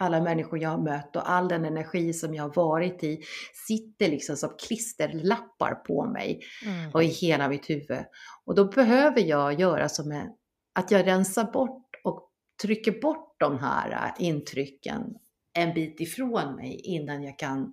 alla 0.01 0.21
människor 0.21 0.59
jag 0.63 0.71
har 0.71 0.79
mött 0.79 1.17
och 1.17 1.31
all 1.31 1.49
den 1.49 1.65
energi 1.65 2.13
som 2.13 2.35
jag 2.35 2.43
har 2.43 2.55
varit 2.55 3.05
i 3.05 3.23
sitter 3.69 4.09
liksom 4.09 4.37
som 4.37 4.51
klisterlappar 4.67 5.75
på 5.75 6.05
mig 6.05 6.41
Mm. 6.67 6.91
och 6.95 7.05
i 7.05 7.07
hela 7.07 7.49
mitt 7.49 7.71
huvud. 7.71 8.05
Och 8.45 8.55
då 8.55 8.65
behöver 8.65 9.21
jag 9.21 9.61
göra 9.61 9.89
som 9.89 10.13
en, 10.13 10.29
att 10.75 10.91
jag 10.91 11.07
rensar 11.07 11.45
bort 11.53 11.91
och 12.05 12.31
trycker 12.63 13.01
bort 13.01 13.37
de 13.39 13.59
här 13.59 13.91
äh, 13.91 14.27
intrycken 14.27 15.15
en 15.55 15.75
bit 15.75 16.01
ifrån 16.01 16.57
mig 16.57 16.81
innan 16.85 17.23
jag 17.23 17.39
kan 17.39 17.73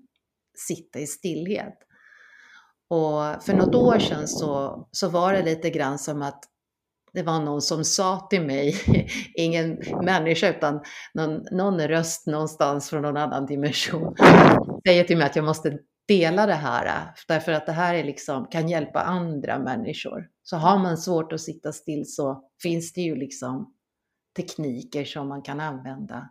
sitta 0.67 0.99
i 0.99 1.07
stillhet. 1.07 1.77
Och 2.89 3.43
för 3.43 3.53
något 3.53 3.75
år 3.75 3.99
sedan 3.99 4.27
så, 4.27 4.87
så 4.91 5.09
var 5.09 5.33
det 5.33 5.43
lite 5.43 5.69
grann 5.69 5.99
som 5.99 6.21
att 6.21 6.43
det 7.13 7.23
var 7.23 7.39
någon 7.39 7.61
som 7.61 7.85
sa 7.85 8.27
till 8.29 8.41
mig, 8.41 8.75
ingen 9.35 9.79
människa 10.03 10.49
utan 10.49 10.81
någon, 11.13 11.43
någon 11.51 11.87
röst 11.87 12.27
någonstans 12.27 12.89
från 12.89 13.01
någon 13.01 13.17
annan 13.17 13.45
dimension, 13.45 14.15
säger 14.87 15.03
till 15.03 15.17
mig 15.17 15.25
att 15.25 15.35
jag 15.35 15.45
måste 15.45 15.79
dela 16.07 16.45
det 16.45 16.53
här, 16.53 17.13
därför 17.27 17.51
att 17.51 17.65
det 17.65 17.71
här 17.71 17.95
är 17.95 18.03
liksom, 18.03 18.47
kan 18.51 18.69
hjälpa 18.69 18.99
andra 18.99 19.59
människor. 19.59 20.27
Så 20.43 20.57
har 20.57 20.79
man 20.79 20.97
svårt 20.97 21.33
att 21.33 21.41
sitta 21.41 21.71
still 21.71 22.03
så 22.07 22.43
finns 22.63 22.93
det 22.93 23.01
ju 23.01 23.15
liksom 23.15 23.73
tekniker 24.35 25.05
som 25.05 25.27
man 25.27 25.41
kan 25.41 25.59
använda 25.59 26.29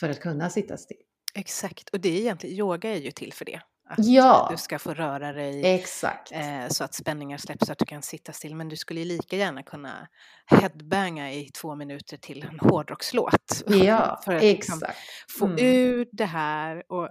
för 0.00 0.08
att 0.08 0.20
kunna 0.20 0.50
sitta 0.50 0.76
still. 0.76 0.96
Exakt, 1.34 1.88
och 1.88 2.00
det 2.00 2.08
är 2.08 2.20
egentligen, 2.20 2.56
yoga 2.56 2.90
är 2.90 2.98
ju 3.00 3.10
till 3.10 3.32
för 3.32 3.44
det. 3.44 3.60
Att 3.88 3.98
Ja. 4.06 4.48
du 4.50 4.56
ska 4.56 4.78
få 4.78 4.94
röra 4.94 5.32
dig 5.32 5.74
Exakt. 5.74 6.32
eh, 6.32 6.68
så 6.68 6.84
att 6.84 6.94
spänningar 6.94 7.38
släpps 7.38 7.66
så 7.66 7.72
att 7.72 7.78
du 7.78 7.84
kan 7.84 8.02
sitta 8.02 8.32
still. 8.32 8.54
Men 8.54 8.68
du 8.68 8.76
skulle 8.76 9.00
ju 9.00 9.06
lika 9.06 9.36
gärna 9.36 9.62
kunna 9.62 10.08
headbanga 10.46 11.32
i 11.32 11.48
två 11.48 11.74
minuter 11.74 12.16
till 12.16 12.42
en 12.42 12.58
hårdrockslåt. 12.60 13.62
Ja, 13.66 14.20
för 14.24 14.34
att 14.34 14.42
liksom 14.42 14.74
exakt. 14.82 14.98
få 15.38 15.46
Mm. 15.46 15.58
ur 15.64 16.08
det 16.12 16.24
här. 16.24 16.92
Och 16.92 17.08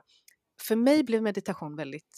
för 0.67 0.75
mig 0.75 1.03
blev 1.03 1.21
meditation 1.23 1.75
väldigt 1.75 2.15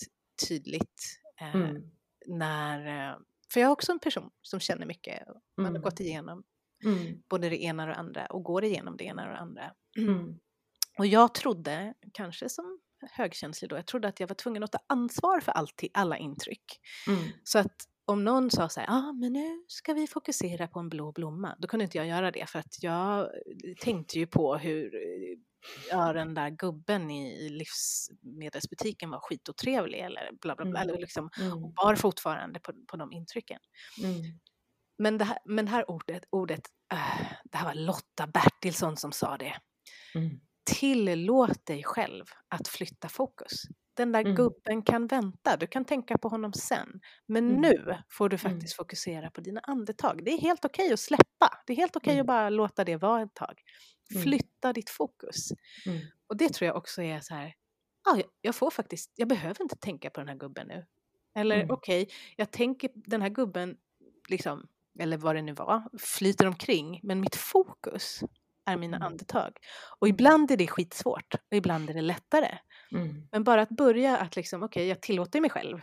tydligt 0.47 1.19
eh, 1.41 1.55
Mm. 1.55 1.81
när, 2.27 3.09
eh, 3.11 3.17
för 3.53 3.59
jag 3.59 3.67
är 3.67 3.71
också 3.71 3.91
en 3.91 3.99
person 3.99 4.29
som 4.41 4.59
känner 4.59 4.85
mycket. 4.85 5.23
Man 5.57 5.65
har 5.65 5.69
Mm. 5.69 5.81
gått 5.81 5.99
igenom 5.99 6.43
Mm. 6.85 7.21
både 7.29 7.49
det 7.49 7.63
ena 7.63 7.83
och 7.83 7.89
det 7.89 7.95
andra 7.95 8.25
och 8.25 8.43
går 8.43 8.63
igenom 8.63 8.97
det 8.97 9.03
ena 9.03 9.23
och 9.23 9.29
det 9.29 9.37
andra. 9.37 9.71
Och 10.97 11.05
jag 11.05 11.33
trodde, 11.33 11.93
kanske 12.13 12.49
som 12.49 12.79
högkänslig 13.11 13.69
då, 13.69 13.75
jag 13.75 13.85
trodde 13.87 14.07
att 14.07 14.19
jag 14.19 14.27
var 14.27 14.35
tvungen 14.35 14.63
att 14.63 14.71
ta 14.71 14.79
ansvar 14.87 15.39
för 15.39 15.51
allt, 15.51 15.81
alla 15.93 16.17
intryck. 16.17 16.79
Mm. 17.07 17.23
Så 17.43 17.59
att 17.59 17.75
om 18.05 18.23
någon 18.23 18.51
sa 18.51 18.69
så 18.69 18.79
här, 18.79 18.87
ah, 18.89 19.11
men 19.13 19.33
nu 19.33 19.63
ska 19.67 19.93
vi 19.93 20.07
fokusera 20.07 20.67
på 20.67 20.79
en 20.79 20.89
blå 20.89 21.11
blomma, 21.11 21.55
då 21.59 21.67
kunde 21.67 21.83
inte 21.85 21.97
jag 21.97 22.07
göra 22.07 22.31
det 22.31 22.49
för 22.49 22.59
att 22.59 22.83
jag 22.83 23.29
tänkte 23.81 24.19
ju 24.19 24.27
på 24.27 24.55
hur 24.57 24.95
eh, 24.95 25.37
ja, 25.91 26.13
den 26.13 26.33
där 26.33 26.49
gubben 26.49 27.11
i 27.11 27.49
livsmedelsbutiken 27.49 29.09
var 29.09 29.19
skitotrevlig 29.19 29.99
eller 29.99 30.29
bla 30.41 30.55
bla 30.55 30.65
bla, 30.65 30.81
Mm. 30.81 30.89
eller 30.89 31.01
liksom 31.01 31.29
Mm. 31.41 31.73
bar 31.73 31.95
fortfarande 31.95 32.59
på, 32.59 32.73
på 32.87 32.97
de 32.97 33.11
intrycken. 33.11 33.59
Mm. 34.03 34.21
Men 34.97 35.17
det 35.17 35.25
här, 35.25 35.37
men 35.45 35.65
det 35.65 35.71
här 35.71 35.91
ordet, 35.91 36.23
ordet 36.29 36.61
äh, 36.91 37.25
det 37.43 37.57
här 37.57 37.65
var 37.65 37.73
Lotta 37.75 38.27
Bertilsson 38.27 38.97
som 38.97 39.11
sa 39.11 39.37
det. 39.37 39.55
Mm. 40.15 40.39
Tillåt 40.63 41.65
dig 41.65 41.83
själv 41.83 42.25
att 42.47 42.67
flytta 42.67 43.09
fokus. 43.09 43.63
Den 43.93 44.11
där 44.11 44.21
Mm. 44.21 44.35
gubben 44.35 44.81
kan 44.81 45.07
vänta, 45.07 45.57
du 45.57 45.67
kan 45.67 45.85
tänka 45.85 46.17
på 46.17 46.27
honom 46.27 46.53
sen. 46.53 46.99
Men 47.27 47.49
Mm. 47.49 47.61
nu 47.61 47.97
får 48.09 48.29
du 48.29 48.35
Mm. 48.35 48.51
faktiskt 48.51 48.75
fokusera 48.75 49.31
på 49.31 49.41
dina 49.41 49.59
andetag. 49.63 50.25
Det 50.25 50.31
är 50.31 50.37
helt 50.41 50.65
okej 50.65 50.93
att 50.93 50.99
släppa. 50.99 51.49
Det 51.67 51.73
är 51.73 51.77
helt 51.77 51.95
okej 51.95 52.13
Mm. 52.13 52.21
att 52.21 52.27
bara 52.27 52.49
låta 52.49 52.83
det 52.83 52.97
vara 52.97 53.21
ett 53.21 53.33
tag. 53.33 53.61
Mm. 54.11 54.23
Flytta 54.23 54.73
ditt 54.73 54.89
fokus. 54.89 55.51
Mm. 55.85 55.99
Och 56.27 56.37
det 56.37 56.49
tror 56.53 56.67
jag 56.67 56.75
också 56.77 57.01
är 57.01 57.19
så 57.19 57.33
här, 57.33 57.53
ja, 58.05 58.21
jag- 58.41 58.55
får 58.55 58.69
faktiskt, 58.71 59.11
jag 59.15 59.27
behöver 59.27 59.61
inte 59.61 59.75
tänka 59.77 60.09
på 60.09 60.19
den 60.19 60.27
här 60.29 60.35
gubben 60.35 60.67
nu. 60.67 60.85
Eller 61.35 61.55
Mm. 61.55 61.71
okej, 61.71 62.09
jag 62.35 62.51
tänker, 62.51 62.89
den 62.95 63.21
här 63.21 63.29
gubben, 63.29 63.77
liksom, 64.29 64.67
eller 64.99 65.17
vad 65.17 65.35
det 65.35 65.41
nu 65.41 65.53
var, 65.53 65.83
flyter 65.99 66.47
omkring, 66.47 66.99
men 67.03 67.21
mitt 67.21 67.35
fokus 67.35 68.19
är 68.65 68.77
mina 68.77 68.97
Mm. 68.97 69.07
andetag. 69.07 69.57
Och 69.99 70.07
ibland 70.07 70.51
är 70.51 70.57
det 70.57 70.67
skitsvårt 70.67 71.33
och 71.33 71.57
ibland 71.57 71.89
är 71.89 71.93
det 71.93 72.01
lättare. 72.01 72.57
Mm. 72.91 73.27
Men 73.31 73.43
bara 73.43 73.61
att 73.61 73.69
börja 73.69 74.17
att 74.17 74.35
liksom, 74.35 74.63
okej, 74.63 74.87
jag 74.87 75.01
tillåter 75.01 75.41
mig 75.41 75.49
själv 75.49 75.81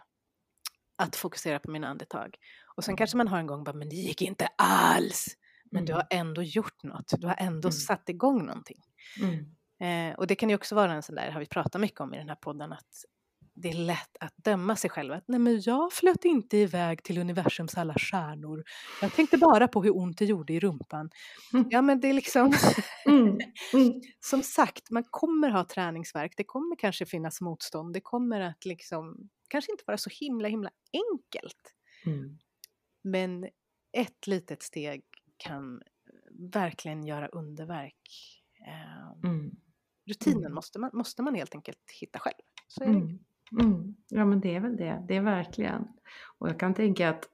att 0.99 1.17
fokusera 1.17 1.59
på 1.59 1.71
mina 1.71 1.89
andetag. 1.89 2.37
Och 2.77 2.85
sen 2.85 2.97
kanske 2.97 3.17
man 3.17 3.29
har 3.29 3.39
en 3.39 3.47
gång 3.47 3.65
bara, 3.65 3.73
men 3.77 3.89
det 3.89 3.97
gick 3.97 4.23
inte 4.23 4.49
alls. 4.59 5.27
Men 5.71 5.85
du 5.85 5.93
Mm. 5.93 6.05
har 6.11 6.19
ändå 6.19 6.43
gjort 6.43 6.83
något, 6.83 7.13
du 7.19 7.27
har 7.27 7.37
ändå 7.39 7.69
Mm. 7.69 7.73
satt 7.73 8.09
igång 8.09 8.47
någonting. 8.47 8.83
Mm. 9.23 10.11
Eh, 10.11 10.17
och 10.19 10.27
det 10.27 10.35
kan 10.35 10.49
ju 10.49 10.55
också 10.55 10.75
vara 10.75 10.93
en 10.93 11.03
sån 11.03 11.15
där, 11.15 11.31
har 11.31 11.41
vi 11.41 11.47
pratat 11.47 11.81
mycket 11.81 12.01
om 12.01 12.15
i 12.15 12.19
den 12.19 12.29
här 12.29 12.37
podden, 12.37 12.73
att 12.73 13.05
det 13.55 13.69
är 13.69 13.75
lätt 13.75 14.17
att 14.21 14.35
döma 14.37 14.77
sig 14.77 14.91
själv. 14.91 15.13
Att 15.13 15.25
nej 15.29 15.39
men 15.41 15.61
jag 15.61 15.93
flöt 15.93 16.25
inte 16.25 16.57
iväg 16.57 17.03
till 17.03 17.19
universums 17.19 17.75
alla 17.75 17.95
stjärnor. 17.95 18.65
Jag 19.03 19.13
tänkte 19.13 19.39
bara 19.39 19.69
på 19.69 19.83
hur 19.83 19.97
ont 19.97 20.19
det 20.19 20.25
gjorde 20.25 20.53
i 20.53 20.61
rumpan. 20.61 21.11
Mm. 21.53 21.67
Ja 21.71 21.83
men 21.83 22.01
det 22.01 22.09
är 22.09 22.13
liksom, 22.13 22.53
Mm. 23.07 23.27
Mm. 23.75 24.01
som 24.21 24.43
sagt, 24.43 24.91
man 24.91 25.05
kommer 25.11 25.49
ha 25.51 25.65
träningsverk. 25.65 26.33
Det 26.37 26.45
kommer 26.45 26.77
kanske 26.77 27.07
finnas 27.07 27.41
motstånd. 27.41 27.95
Det 27.95 28.01
kommer 28.01 28.41
att 28.41 28.65
liksom, 28.65 29.29
kanske 29.49 29.73
inte 29.73 29.85
vara 29.87 29.99
så 29.99 30.11
himla 30.21 30.49
himla 30.49 30.71
enkelt. 30.93 31.75
Mm. 32.07 32.39
Men 33.03 33.45
ett 33.93 34.27
litet 34.27 34.63
steg 34.63 35.03
kan 35.37 35.83
verkligen 36.53 37.07
göra 37.07 37.29
underverk. 37.29 38.01
Eh, 38.67 39.29
Mm. 39.31 39.51
rutinen 40.07 40.39
Mm. 40.41 40.55
måste, 40.55 40.79
man, 40.79 40.91
måste 40.95 41.23
man 41.23 41.35
helt 41.35 41.55
enkelt 41.55 41.79
hitta 42.01 42.19
själv. 42.19 42.35
Så 42.69 42.85
är 42.85 42.89
det. 42.89 43.19
Mm. 43.61 43.95
Ja, 44.09 44.25
men 44.25 44.41
det 44.41 44.57
är 44.57 44.61
väl 44.61 44.77
det. 44.77 45.05
Det 45.09 45.17
är 45.17 45.21
verkligen. 45.21 45.89
Och 46.39 46.49
jag 46.49 46.61
kan 46.61 46.75
tänka 46.75 47.09
att 47.09 47.29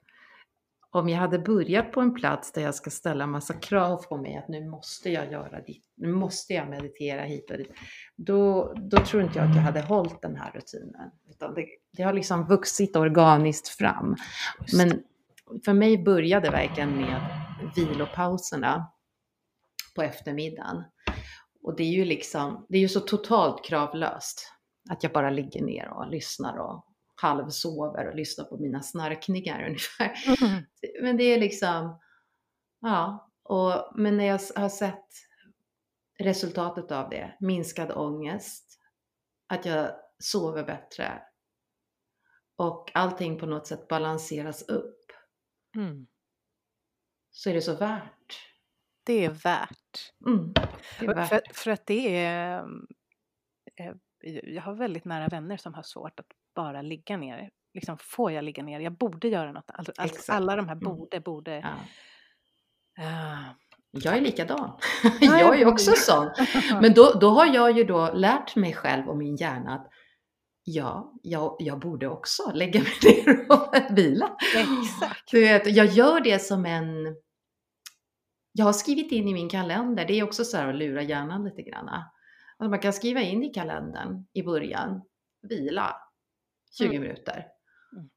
om 0.91 1.09
jag 1.09 1.19
hade 1.19 1.39
börjat 1.39 1.93
på 1.93 2.01
en 2.01 2.15
plats 2.15 2.53
där 2.53 2.63
jag 2.63 2.75
ska 2.75 2.91
ställa 2.91 3.27
massa 3.27 3.55
krav 3.55 3.97
på 3.97 4.17
mig 4.17 4.37
att 4.37 4.49
nu 4.49 4.69
måste 4.69 5.11
jag 5.11 5.33
göra 5.33 5.61
ditt, 5.61 5.85
nu 5.95 6.13
måste 6.13 6.55
jag 6.55 6.69
meditera 6.69 7.23
hit 7.23 7.51
och 7.51 7.57
dit. 7.57 7.73
Då, 8.17 8.73
då 8.77 8.97
tror 8.99 9.23
inte 9.23 9.39
jag 9.39 9.49
att 9.49 9.57
jag 9.57 9.63
hade 9.63 9.81
hållit 9.81 10.23
den 10.23 10.37
här 10.37 10.53
rutinen. 10.53 11.11
Utan 11.31 11.55
det, 11.55 11.67
det 11.97 12.03
har 12.03 12.13
liksom 12.13 12.47
vuxit 12.47 12.97
organiskt 12.97 13.69
fram. 13.69 14.17
Men 14.77 15.03
för 15.65 15.73
mig 15.73 15.99
började 15.99 16.51
verkligen 16.51 16.97
med 16.97 17.21
vilopauserna 17.77 18.91
på 19.95 20.03
eftermiddagen. 20.03 20.85
Och 21.63 21.77
det 21.77 21.83
är 21.83 21.93
ju 21.93 22.05
liksom, 22.05 22.67
det 22.69 22.77
är 22.77 22.81
ju 22.81 22.89
så 22.89 23.01
totalt 23.01 23.65
kravlöst 23.65 24.56
att 24.91 25.03
jag 25.03 25.13
bara 25.13 25.31
ligger 25.31 25.63
ner 25.63 25.89
och 25.89 26.11
lyssnar 26.11 26.59
och 26.59 26.87
halvsover 27.15 28.09
och 28.09 28.15
lyssnar 28.15 28.45
på 28.45 28.57
mina 28.57 28.83
snarkningar 28.83 29.65
ungefär. 29.67 30.13
Mm. 30.43 30.63
Men 31.03 31.17
det 31.17 31.25
är 31.25 31.41
liksom, 31.41 32.01
ja, 32.81 33.31
och, 33.43 33.93
men 33.95 34.17
när 34.17 34.25
jag 34.25 34.41
har 34.57 34.69
sett 34.69 35.09
resultatet 36.19 36.93
av 36.93 37.11
det, 37.11 37.37
minskad 37.41 37.93
ångest, 37.93 38.81
att 39.47 39.65
jag 39.65 39.91
sover 40.19 40.65
bättre 40.65 41.23
och 42.57 42.91
allting 42.95 43.39
på 43.39 43.47
något 43.47 43.67
sätt 43.67 43.89
balanseras 43.89 44.63
upp. 44.63 45.13
Mm. 45.77 46.07
Så 47.31 47.51
är 47.51 47.55
det 47.55 47.63
så 47.63 47.77
värt. 47.77 48.53
Det 49.05 49.25
är 49.25 49.31
värt. 49.31 50.13
Mm, 50.27 50.53
det 51.01 51.07
är 51.07 51.15
värt. 51.15 51.29
För, 51.29 51.43
för, 51.53 51.71
att 51.71 51.87
det 51.87 52.25
är... 52.25 52.65
Jag 54.43 54.63
har 54.63 54.75
väldigt 54.75 55.05
nära 55.05 55.29
vänner 55.29 55.57
som 55.57 55.75
har 55.75 55.83
svårt 55.83 56.21
att 56.21 56.27
bara 56.55 56.83
ligga 56.83 57.17
ner. 57.17 57.51
Liksom, 57.75 57.99
får 58.01 58.33
jag 58.33 58.45
ligga 58.45 58.63
ner? 58.63 58.81
Jag 58.81 58.93
borde 58.93 59.29
göra 59.29 59.53
något. 59.53 59.71
Alltså, 59.75 60.33
alla 60.33 60.57
de 60.57 60.69
här 60.69 60.75
mm. 60.77 60.85
borde, 60.85 61.21
borde. 61.21 61.53
Ja. 61.53 61.75
Uh, 63.05 63.51
jag 63.91 64.17
är 64.17 64.21
likadan. 64.21 64.79
jag 65.21 65.61
är 65.61 65.67
också 65.67 65.93
sån. 65.97 66.31
Men 66.81 66.95
då, 66.95 67.13
då 67.21 67.29
har 67.29 67.47
jag 67.47 67.79
ju 67.79 67.85
då 67.85 68.13
lärt 68.13 68.57
mig 68.57 68.73
själv 68.73 69.09
och 69.09 69.17
min 69.17 69.37
hjärna 69.37 69.75
att 69.75 69.89
ja, 70.65 71.13
jag, 71.23 71.57
jag 71.59 71.79
borde 71.79 72.09
också 72.09 72.53
lägga 72.55 72.81
mig 72.81 72.93
ner 73.25 73.53
och 73.53 73.75
vila. 73.99 74.37
Exakt. 74.57 75.31
Du 75.31 75.41
vet, 75.41 75.77
jag 75.77 75.87
gör 75.87 76.21
det 76.21 76.39
som 76.39 76.67
en... 76.67 77.17
Jag 78.53 78.65
har 78.65 78.73
skrivit 78.73 79.13
in 79.13 79.29
i 79.29 79.35
min 79.35 79.49
kalender, 79.49 80.05
det 80.05 80.19
är 80.19 80.25
också 80.25 80.45
så 80.45 80.57
här 80.57 80.69
att 80.69 80.77
lura 80.77 81.03
hjärnan 81.03 81.45
lite 81.45 81.63
grann. 81.63 81.89
Alltså 82.59 82.71
man 82.71 82.79
kan 82.79 82.93
skriva 82.93 83.21
in 83.21 83.43
i 83.43 83.49
kalendern 83.49 84.27
i 84.33 84.43
början, 84.43 85.03
vila 85.43 85.97
20 86.79 86.87
mm. 86.87 87.03
minuter. 87.03 87.47
Mm. 87.93 88.09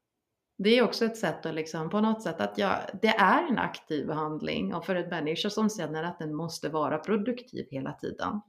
Det 0.58 0.78
är 0.78 0.82
också 0.82 1.04
ett 1.04 1.16
sätt 1.16 1.46
att 1.46 1.54
liksom, 1.54 1.90
på 1.90 2.00
något 2.00 2.22
sätt 2.22 2.40
att 2.40 2.58
jag, 2.58 2.76
det 3.02 3.08
är 3.08 3.48
en 3.48 3.58
aktiv 3.58 4.10
handling 4.10 4.74
och 4.74 4.86
för 4.86 4.94
en 4.94 5.08
människa 5.08 5.50
som 5.50 5.70
känner 5.70 6.02
att 6.02 6.18
den 6.18 6.34
måste 6.34 6.68
vara 6.68 6.98
produktiv 6.98 7.66
hela 7.70 7.92
tiden 7.92 8.40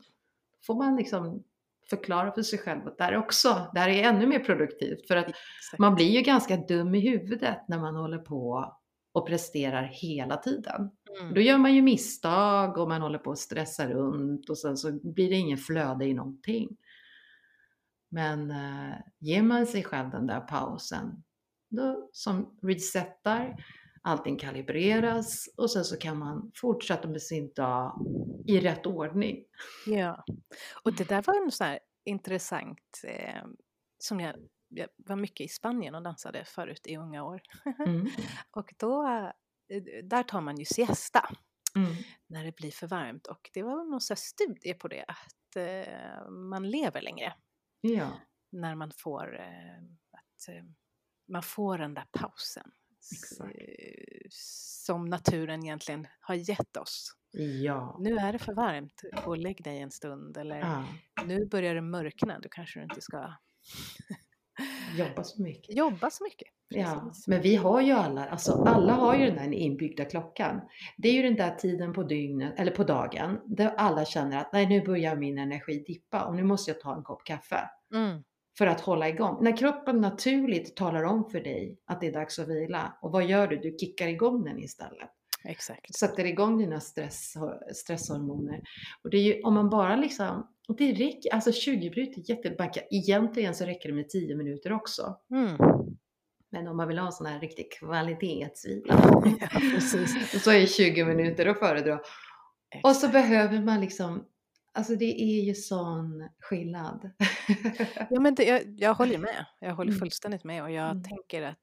får 0.66 0.76
man 0.76 0.96
liksom 0.96 1.44
förklara 1.90 2.32
för 2.32 2.42
sig 2.42 2.60
själv 2.60 2.88
att 2.88 2.98
det 2.98 3.04
här 3.04 3.12
är 3.12 3.18
också, 3.18 3.70
det 3.74 3.80
här 3.80 3.90
är 3.90 4.04
ännu 4.04 4.28
mer 4.28 4.40
produktivt 4.40 5.08
för 5.08 5.16
att 5.16 5.28
Exakt. 5.28 5.80
man 5.80 5.96
blir 5.96 6.10
ju 6.10 6.22
ganska 6.22 6.58
dum 6.58 6.96
i 6.96 7.00
huvudet 7.00 7.68
när 7.68 7.80
man 7.80 7.96
håller 7.96 8.18
på 8.18 8.74
och 9.14 9.28
presterar 9.28 9.84
hela 9.84 10.38
tiden. 10.38 10.92
Mm. 11.20 11.34
Då 11.34 11.42
gör 11.42 11.58
man 11.58 11.76
ju 11.76 11.82
misstag 11.82 12.78
och 12.78 12.90
man 12.90 13.02
håller 13.02 13.20
på 13.20 13.32
att 13.32 13.40
stressa 13.40 13.90
runt 13.90 14.50
och 14.50 14.58
sen 14.58 14.78
så 14.78 14.92
blir 14.92 15.30
det 15.30 15.36
ingen 15.36 15.58
flöde 15.58 16.06
i 16.06 16.14
någonting. 16.14 16.78
Men 18.10 18.52
eh, 18.52 18.96
ger 19.20 19.42
man 19.42 19.68
sig 19.68 19.84
själv 19.84 20.10
den 20.10 20.28
där 20.28 20.40
pausen 20.40 21.24
då, 21.70 22.10
som 22.12 22.58
resetar, 22.62 23.66
allting 24.02 24.38
kalibreras 24.38 25.50
och 25.58 25.72
sen 25.72 25.86
så 25.86 25.98
kan 25.98 26.18
man 26.18 26.52
fortsätta 26.56 27.08
med 27.08 27.22
sin 27.22 27.54
dag 27.54 28.06
i 28.48 28.60
rätt 28.60 28.86
ordning. 28.86 29.44
Ja, 29.86 30.24
och 30.84 30.94
det 30.94 31.10
där 31.10 31.22
var 31.22 31.44
en 31.44 31.52
sån 31.52 31.68
här 31.68 31.80
intressant 32.06 33.02
eh, 33.04 33.46
som 33.98 34.20
jag, 34.20 34.36
jag, 34.70 34.88
var 34.98 35.16
mycket 35.16 35.46
i 35.46 35.48
Spanien 35.48 35.96
och 35.96 36.04
dansade 36.04 36.46
förut 36.46 36.82
i 36.88 36.98
unga 36.98 37.24
år. 37.24 37.42
Mm. 37.88 38.08
och 38.52 38.74
då, 38.78 39.04
där 40.04 40.24
tar 40.24 40.42
man 40.42 40.58
ju 40.58 40.66
siesta 40.66 41.30
mm. 41.76 41.96
när 42.28 42.44
det 42.44 42.56
blir 42.56 42.72
för 42.72 42.88
varmt 42.88 43.28
och 43.28 43.50
det 43.54 43.64
var 43.64 43.92
någon 43.92 44.02
sån 44.02 44.18
studie 44.18 44.74
på 44.74 44.88
det 44.88 45.06
att 45.08 45.56
eh, 45.56 46.30
man 46.30 46.70
lever 46.70 47.02
längre. 47.02 47.34
Ja. 47.82 48.12
När 48.52 48.76
man 48.76 48.92
får, 48.98 49.40
eh, 49.40 49.84
att, 50.12 50.48
eh, 50.50 50.64
man 51.28 51.44
får 51.44 51.78
den 51.78 51.94
där 51.94 52.06
pausen. 52.12 52.72
Exakt. 53.12 53.58
Som 54.86 55.06
naturen 55.06 55.64
egentligen 55.64 56.08
har 56.20 56.36
gett 56.36 56.78
oss. 56.78 57.16
Ja. 57.64 57.98
Nu 58.00 58.16
är 58.16 58.34
det 58.34 58.40
för 58.40 58.54
varmt, 58.54 59.02
gå 59.26 59.32
och 59.32 59.38
lägg 59.38 59.64
dig 59.64 59.80
en 59.80 59.92
stund. 59.92 60.38
Eller 60.38 60.60
ja. 60.60 60.88
nu 61.26 61.46
börjar 61.46 61.76
det 61.76 61.82
mörkna, 61.82 62.40
då 62.40 62.50
kanske 62.50 62.80
du 62.80 62.84
inte 62.84 63.02
ska 63.02 63.34
jobba 64.98 65.24
så 65.24 65.42
mycket. 65.42 65.76
Jobba 65.76 66.10
så 66.10 66.24
mycket. 66.24 66.48
Ja, 66.70 67.12
men 67.28 67.42
vi 67.42 67.56
har 67.56 67.82
ju 67.82 67.92
alla, 67.92 68.26
alltså 68.26 68.52
alla 68.52 68.94
har 68.94 69.16
ju 69.16 69.26
den 69.26 69.36
där 69.36 69.54
inbyggda 69.54 70.06
klockan. 70.06 70.62
Det 70.98 71.10
är 71.10 71.14
ju 71.14 71.22
den 71.22 71.36
där 71.36 71.56
tiden 71.56 71.94
på 71.94 72.04
dygnet, 72.04 72.54
eller 72.58 72.72
på 72.72 72.84
dagen, 72.84 73.40
där 73.46 73.74
alla 73.78 74.06
känner 74.06 74.38
att 74.38 74.54
nej 74.54 74.66
nu 74.66 74.82
börjar 74.82 75.16
min 75.16 75.38
energi 75.38 75.84
dippa 75.88 76.26
och 76.26 76.36
nu 76.36 76.44
måste 76.44 76.72
jag 76.72 76.80
ta 76.80 76.96
en 76.96 77.04
kopp 77.04 77.24
kaffe. 77.24 77.70
Mm. 77.94 78.24
För 78.58 78.68
att 78.68 78.82
hålla 78.82 79.10
igång. 79.10 79.44
När 79.44 79.58
kroppen 79.58 80.02
naturligt 80.02 80.76
talar 80.76 81.04
om 81.04 81.30
för 81.30 81.40
dig 81.40 81.78
att 81.86 82.02
det 82.02 82.08
är 82.08 82.14
dags 82.14 82.40
att 82.40 82.48
vila. 82.48 82.98
Och 83.02 83.12
vad 83.12 83.26
gör 83.26 83.48
du? 83.48 83.58
Du 83.58 83.78
kickar 83.80 84.08
igång 84.08 84.44
den 84.44 84.60
istället. 84.60 85.10
Exakt. 85.44 85.96
Sätter 85.96 86.26
igång 86.26 86.58
dina 86.58 86.80
stress, 86.80 87.34
stresshormoner. 87.74 88.62
Och 89.04 89.10
det 89.10 89.18
är 89.18 89.22
ju 89.22 89.42
om 89.42 89.54
man 89.54 89.70
bara 89.70 89.96
liksom, 89.96 90.48
det 90.78 90.94
räcker, 90.94 91.34
alltså 91.34 91.52
20 91.52 91.90
minuter 91.90 92.30
jättebacka. 92.30 92.82
Egentligen 92.90 93.56
så 93.56 93.66
räcker 93.66 93.90
det 93.90 93.96
med 93.96 94.10
10 94.10 94.36
minuter 94.36 94.74
också. 94.74 95.18
Mm. 95.32 95.58
Men 96.52 96.68
om 96.68 96.78
man 96.78 96.88
vill 96.88 96.98
ha 96.98 97.06
en 97.06 97.12
sån 97.12 97.28
här 97.28 97.40
riktig 97.40 97.72
kvalitetsvila, 97.72 98.84
ja, 99.40 99.80
så 100.40 100.52
är 100.52 100.66
20 100.66 101.06
minuter 101.06 101.46
att 101.46 101.60
föredra. 101.60 102.00
Och 102.84 102.96
så 102.96 103.08
behöver 103.08 103.62
man 103.62 103.82
liksom 103.82 104.26
Alltså 104.74 104.96
det 104.96 105.22
är 105.22 105.42
ju 105.42 105.56
sån 105.56 106.30
skillnad. 106.40 107.12
ja, 108.10 108.20
men 108.20 108.36
det, 108.36 108.44
jag, 108.44 108.62
jag 108.78 108.94
håller 108.94 109.18
med. 109.28 109.46
Jag 109.60 109.76
håller 109.76 109.92
mm. 109.92 110.00
fullständigt 110.00 110.44
med 110.44 110.64
och 110.64 110.72
jag 110.72 110.92
mm. 110.92 111.04
tänker 111.04 111.42
att 111.42 111.58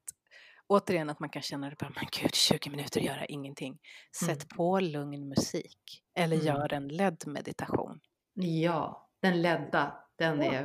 återigen 0.67 1.09
att 1.09 1.19
man 1.19 1.29
kan 1.29 1.41
känna 1.41 1.69
det 1.69 1.75
bara, 1.79 1.91
men 1.95 2.05
gud 2.21 2.35
20 2.35 2.69
minuter 2.69 3.01
göra 3.01 3.25
ingenting. 3.25 3.79
Sätt 4.15 4.43
mm. 4.43 4.47
på 4.55 4.79
lugn 4.79 5.29
musik 5.29 6.03
eller 6.15 6.35
mm. 6.35 6.47
gör 6.47 6.73
en 6.73 6.87
ledd 6.87 7.23
meditation. 7.27 7.99
Ja, 8.41 9.09
den 9.21 9.41
ledda, 9.41 9.95
den 10.17 10.41
ja. 10.41 10.53
är 10.53 10.63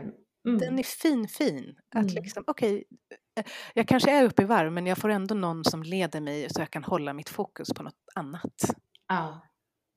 mm. 0.48 0.58
Den 0.58 0.78
är 0.78 0.82
fin 0.82 1.28
fin. 1.28 1.76
Att 1.94 2.02
mm. 2.02 2.14
liksom, 2.14 2.44
okay, 2.46 2.84
eh, 3.36 3.44
jag 3.74 3.88
kanske 3.88 4.10
är 4.10 4.24
uppe 4.24 4.42
i 4.42 4.44
varv 4.44 4.72
men 4.72 4.86
jag 4.86 4.98
får 4.98 5.08
ändå 5.08 5.34
någon 5.34 5.64
som 5.64 5.82
leder 5.82 6.20
mig 6.20 6.50
så 6.50 6.60
jag 6.60 6.70
kan 6.70 6.84
hålla 6.84 7.12
mitt 7.12 7.28
fokus 7.28 7.68
på 7.76 7.82
något 7.82 8.08
annat. 8.14 8.74
Ja, 9.08 9.40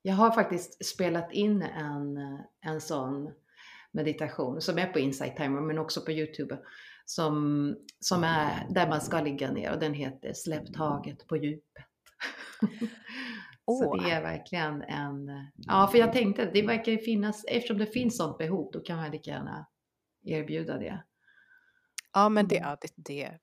jag 0.01 0.15
har 0.15 0.31
faktiskt 0.31 0.85
spelat 0.85 1.31
in 1.31 1.61
en, 1.61 2.17
en 2.61 2.81
sån 2.81 3.31
meditation 3.91 4.61
som 4.61 4.77
är 4.77 4.87
på 4.87 4.99
Insight 4.99 5.37
Timer 5.37 5.61
men 5.61 5.77
också 5.77 6.01
på 6.01 6.11
Youtube 6.11 6.57
som, 7.05 7.75
som 7.99 8.23
är 8.23 8.67
där 8.69 8.89
man 8.89 9.01
ska 9.01 9.21
ligga 9.21 9.51
ner 9.51 9.71
och 9.71 9.79
den 9.79 9.93
heter 9.93 10.33
Släpp 10.33 10.73
taget 10.73 11.27
på 11.27 11.37
djupet. 11.37 11.85
Oh. 13.67 13.79
Så 13.79 13.95
det 13.95 14.11
är 14.11 14.21
verkligen 14.21 14.81
en, 14.81 15.47
ja 15.55 15.87
för 15.91 15.97
jag 15.97 16.13
tänkte 16.13 16.51
det 16.53 16.61
verkar 16.61 16.97
finnas, 16.97 17.45
eftersom 17.47 17.77
det 17.77 17.85
finns 17.85 18.17
sånt 18.17 18.37
behov 18.37 18.69
då 18.73 18.79
kan 18.79 18.97
man 18.97 19.11
lika 19.11 19.31
gärna 19.31 19.67
erbjuda 20.25 20.77
det. 20.77 21.03
Ja 22.13 22.29
men 22.29 22.47
det, 22.47 22.57
mm. 22.57 22.69
ja, 22.69 22.77
det, 22.81 22.93
det, 22.95 23.37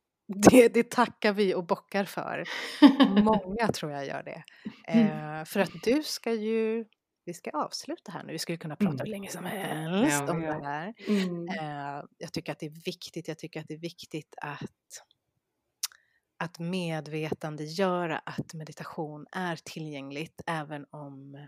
det, 0.51 0.69
det 0.69 0.91
tackar 0.91 1.33
vi 1.33 1.55
och 1.55 1.65
bockar 1.67 2.05
för. 2.05 2.45
Många 3.23 3.69
tror 3.69 3.93
jag 3.93 4.07
gör 4.07 4.23
det. 4.23 4.45
Eh, 4.89 5.45
för 5.45 5.61
att 5.61 5.83
du 5.83 6.03
ska 6.03 6.33
ju 6.33 6.85
vi 7.25 7.35
ska 7.35 7.51
avsluta 7.51 8.13
här 8.13 8.23
nu. 8.25 8.33
Vi 8.33 8.39
skulle 8.39 8.59
kunna 8.59 8.77
prata 8.77 8.93
mm. 8.93 9.05
hur 9.05 9.11
länge 9.11 9.29
som 9.29 9.45
helst 9.45 10.23
ja, 10.27 10.33
om 10.33 10.43
ja. 10.43 10.59
det 10.59 10.67
här. 10.67 10.95
Mm. 11.09 11.49
Eh, 11.49 12.05
jag 12.19 12.33
tycker 12.33 12.53
att 12.53 12.59
det 12.59 12.67
är 12.67 12.85
viktigt. 12.85 13.29
Jag 13.29 13.39
tycker 13.39 13.61
att 13.61 13.69
det 13.69 13.75
är 13.75 13.79
viktigt 13.79 14.35
att, 14.43 15.05
att 16.39 16.59
medvetandegöra 16.59 18.19
att 18.19 18.55
meditation 18.55 19.27
är 19.33 19.57
tillgängligt 19.57 20.41
även 20.47 20.87
om 20.91 21.47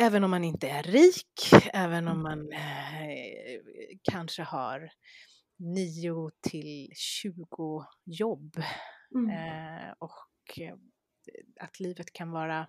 Även 0.00 0.24
om 0.24 0.30
man 0.30 0.44
inte 0.44 0.68
är 0.68 0.82
rik, 0.82 1.64
även 1.72 2.08
om 2.08 2.20
mm. 2.20 2.22
man 2.22 2.52
eh, 2.52 3.60
kanske 4.02 4.42
har 4.42 4.90
9 5.58 6.30
till 6.40 6.92
20 6.94 7.84
jobb 8.04 8.62
mm. 9.14 9.30
eh, 9.30 9.92
och 9.98 10.60
eh, 10.60 10.74
att 11.60 11.80
livet 11.80 12.12
kan 12.12 12.30
vara 12.30 12.66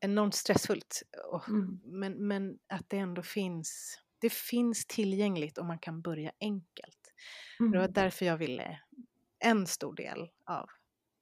enormt 0.00 0.34
stressfullt. 0.34 1.02
Och, 1.32 1.48
mm. 1.48 1.80
men, 1.84 2.26
men 2.26 2.58
att 2.68 2.84
det 2.88 2.98
ändå 2.98 3.22
finns, 3.22 3.98
det 4.20 4.32
finns 4.32 4.86
tillgängligt 4.86 5.58
och 5.58 5.66
man 5.66 5.78
kan 5.78 6.02
börja 6.02 6.32
enkelt. 6.40 7.12
Mm. 7.60 7.72
Det 7.72 7.78
var 7.78 7.88
därför 7.88 8.26
jag 8.26 8.36
ville, 8.36 8.80
en 9.42 9.66
stor 9.66 9.94
del 9.94 10.28
av 10.46 10.68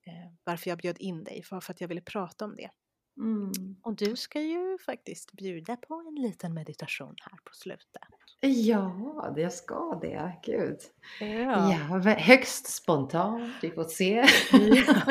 eh, 0.06 0.33
varför 0.44 0.70
jag 0.70 0.78
bjöd 0.78 0.98
in 0.98 1.24
dig 1.24 1.44
var 1.50 1.61
för 1.61 1.72
att 1.72 1.80
jag 1.80 1.88
ville 1.88 2.00
prata 2.00 2.44
om 2.44 2.56
det. 2.56 2.70
Mm. 3.16 3.52
Och 3.83 3.96
du 3.96 4.16
ska 4.16 4.40
ju 4.40 4.78
faktiskt 4.87 5.33
bjuda 5.33 5.76
på 5.76 5.94
en 6.09 6.22
liten 6.22 6.54
meditation 6.54 7.14
här 7.22 7.38
på 7.44 7.54
slutet. 7.54 8.02
Ja, 8.40 9.33
det 9.37 9.50
ska 9.50 9.98
det. 10.02 10.33
Gud. 10.42 10.78
Ja. 11.20 11.72
Ja, 11.72 11.98
högst 12.14 12.66
spontant. 12.66 13.52
Vi 13.62 13.70
får 13.70 13.85
se 13.85 14.22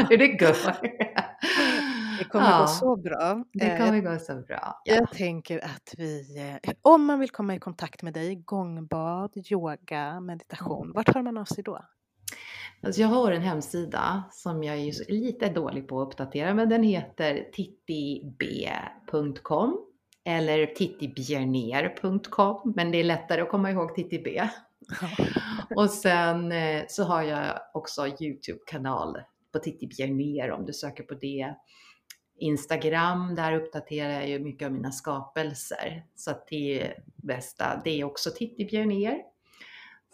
hur 0.10 0.18
det 0.18 0.28
går. 0.28 0.82
Det 2.18 2.26
kommer 2.26 2.50
Ja, 2.50 2.60
gå 2.62 2.68
så 2.68 2.96
bra. 2.96 3.44
Det 3.54 3.66
Eh, 3.66 3.86
kommer 3.86 4.02
gå 4.02 4.20
så 4.20 4.36
bra. 4.42 4.82
Ja. 4.84 4.96
Jag 4.96 5.12
tänker 5.12 5.66
att 5.66 5.94
vi, 5.98 6.38
eh, 6.64 6.74
om 6.82 7.06
man 7.06 7.20
vill 7.20 7.30
komma 7.30 7.56
i 7.56 7.60
kontakt 7.60 8.02
med 8.02 8.14
dig, 8.14 8.36
gångbad, 8.36 9.34
yoga, 9.52 10.20
meditation, 10.20 10.92
vart 10.96 11.16
hör 11.16 11.22
man 11.22 11.38
av 11.38 11.46
sig 11.46 11.64
då? 11.64 11.86
Alltså 12.84 13.02
jag 13.02 13.08
har 13.08 13.32
en 13.32 13.42
hemsida 13.42 14.24
som 14.32 14.64
jag 14.64 14.78
är 14.78 15.12
lite 15.12 15.50
dålig 15.50 15.88
på 15.88 16.02
att 16.02 16.08
uppdatera, 16.08 16.54
men 16.54 16.70
den 16.70 16.84
heter 16.84 17.50
tittib.com 17.54 18.66
eller 20.26 20.66
tittibjerner.com, 20.66 22.74
men 22.76 22.92
det 22.92 22.98
är 22.98 23.04
lättare 23.04 23.42
att 23.42 23.50
komma 23.50 23.72
ihåg 23.72 23.96
Tittib. 23.96 24.28
Och 25.76 25.90
sen 25.90 26.52
eh, 26.52 26.84
så 26.88 27.04
har 27.04 27.24
jag 27.24 27.60
också 27.74 28.08
Youtube-kanal 28.08 29.18
på 29.54 29.60
Titti 29.60 29.88
Bjerner 29.88 30.52
om 30.52 30.66
du 30.66 30.74
söker 30.74 31.04
på 31.04 31.14
det. 31.14 31.56
Instagram, 32.40 33.36
där 33.36 33.54
uppdaterar 33.54 34.12
jag 34.12 34.30
ju 34.30 34.40
mycket 34.40 34.66
av 34.66 34.72
mina 34.72 34.92
skapelser. 34.92 36.06
Så 36.16 36.32
att 36.32 36.48
det 36.48 36.82
är 36.82 36.94
bästa, 37.16 37.82
det 37.84 38.00
är 38.00 38.04
också 38.04 38.30
Titti 38.30 38.66
Bjerner. 38.66 39.18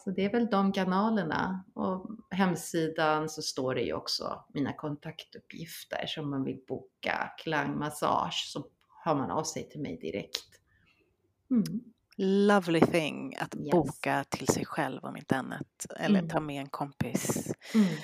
Så 0.05 0.11
det 0.11 0.25
är 0.25 0.31
väl 0.31 0.47
de 0.49 0.71
kanalerna. 0.71 1.63
Och 1.73 2.09
hemsidan 2.29 3.29
så 3.29 3.41
står 3.41 3.75
det 3.75 3.81
ju 3.81 3.93
också 3.93 4.45
mina 4.53 4.73
kontaktuppgifter. 4.73 6.05
Så 6.07 6.21
om 6.21 6.29
man 6.29 6.43
vill 6.43 6.59
boka 6.67 7.31
klangmassage 7.37 8.45
så 8.47 8.67
hör 9.03 9.15
man 9.15 9.31
av 9.31 9.43
sig 9.43 9.69
till 9.69 9.81
mig 9.81 9.97
direkt. 9.97 10.59
Mm. 11.51 11.63
Lovely 12.17 12.81
thing 12.81 13.35
att 13.35 13.55
Yes. 13.55 13.71
boka 13.71 14.23
till 14.29 14.47
sig 14.47 14.65
själv 14.65 15.03
om 15.03 15.17
inte 15.17 15.35
annat. 15.37 15.85
Eller 15.99 16.19
Mm. 16.19 16.29
ta 16.29 16.39
med 16.39 16.61
en 16.61 16.69
kompis. 16.69 17.51
Mm. 17.75 17.95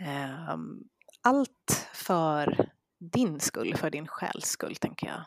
Ehm, 0.00 0.84
Allt 1.22 1.88
för 1.94 2.70
din 2.98 3.40
skull, 3.40 3.74
för 3.76 3.90
din 3.90 4.06
själs 4.06 4.44
skull 4.46 4.76
tänker 4.76 5.06
jag. 5.06 5.22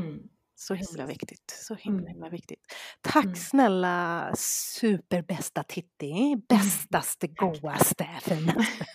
Mm. 0.00 0.28
Så 0.58 0.74
himla 0.74 1.06
viktigt. 1.06 1.58
Så 1.66 1.74
himla, 1.74 2.00
Mm. 2.00 2.12
himla 2.12 2.28
viktigt. 2.28 2.60
Tack 3.00 3.24
Mm. 3.24 3.36
snälla 3.36 4.32
superbästa 4.36 5.62
Titti. 5.62 6.36
Bästaste, 6.48 7.26
godaste, 7.36 8.06
finaste. 8.22 8.86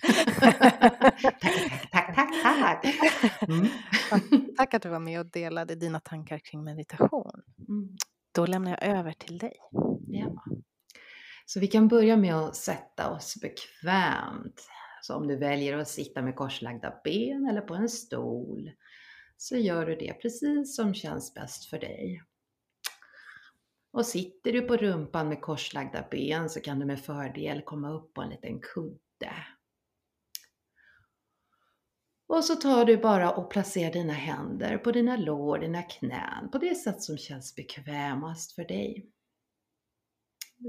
tack, 1.92 2.16
tack, 2.16 2.32
tack, 2.44 2.82
tack. 2.84 3.50
Mm. 3.50 3.68
Tack 4.58 4.74
att 4.74 4.82
du 4.82 4.90
var 4.90 5.00
med 5.00 5.20
och 5.20 5.26
delade 5.26 5.76
dina 5.76 6.00
tankar 6.00 6.40
kring 6.40 6.64
meditation. 6.64 7.42
Mm. 7.70 7.96
Då 8.36 8.46
lämnar 8.46 8.72
jag 8.72 8.84
över 8.98 9.12
till 9.14 9.38
dig. 9.38 9.54
Ja. 10.08 10.44
Så 11.46 11.60
vi 11.60 11.68
kan 11.68 11.88
börja 11.88 12.18
med 12.18 12.36
att 12.36 12.56
sätta 12.56 13.10
oss 13.12 13.36
bekvämt. 13.42 14.68
Så 15.02 15.16
om 15.16 15.28
du 15.28 15.38
väljer 15.38 15.78
att 15.78 15.88
sitta 15.88 16.22
med 16.22 16.36
korslagda 16.36 16.94
ben 17.04 17.46
eller 17.50 17.62
på 17.62 17.74
en 17.76 17.90
stol 17.90 18.72
så 19.42 19.58
gör 19.58 19.86
du 19.86 19.96
det 19.96 20.14
precis 20.14 20.76
som 20.76 20.94
känns 20.94 21.34
bäst 21.34 21.66
för 21.66 21.80
dig. 21.80 22.24
Och 23.92 24.06
sitter 24.06 24.52
du 24.52 24.62
på 24.62 24.78
rumpan 24.78 25.30
med 25.30 25.42
korslagda 25.42 26.08
ben 26.12 26.50
så 26.50 26.62
kan 26.62 26.80
du 26.80 26.86
med 26.86 27.00
fördel 27.00 27.62
komma 27.62 27.92
upp 27.92 28.14
på 28.14 28.22
en 28.22 28.30
liten 28.30 28.60
kudde. 28.60 29.34
Och 32.28 32.44
så 32.44 32.56
tar 32.56 32.86
du 32.86 32.98
bara 32.98 33.32
och 33.32 33.52
placerar 33.52 33.94
dina 33.94 34.14
händer 34.14 34.78
på 34.78 34.92
dina 34.92 35.18
lår, 35.18 35.60
dina 35.60 35.84
knän 35.84 36.52
på 36.52 36.58
det 36.58 36.76
sätt 36.76 37.02
som 37.02 37.18
känns 37.18 37.56
bekvämast 37.56 38.52
för 38.56 38.64
dig. 38.64 39.12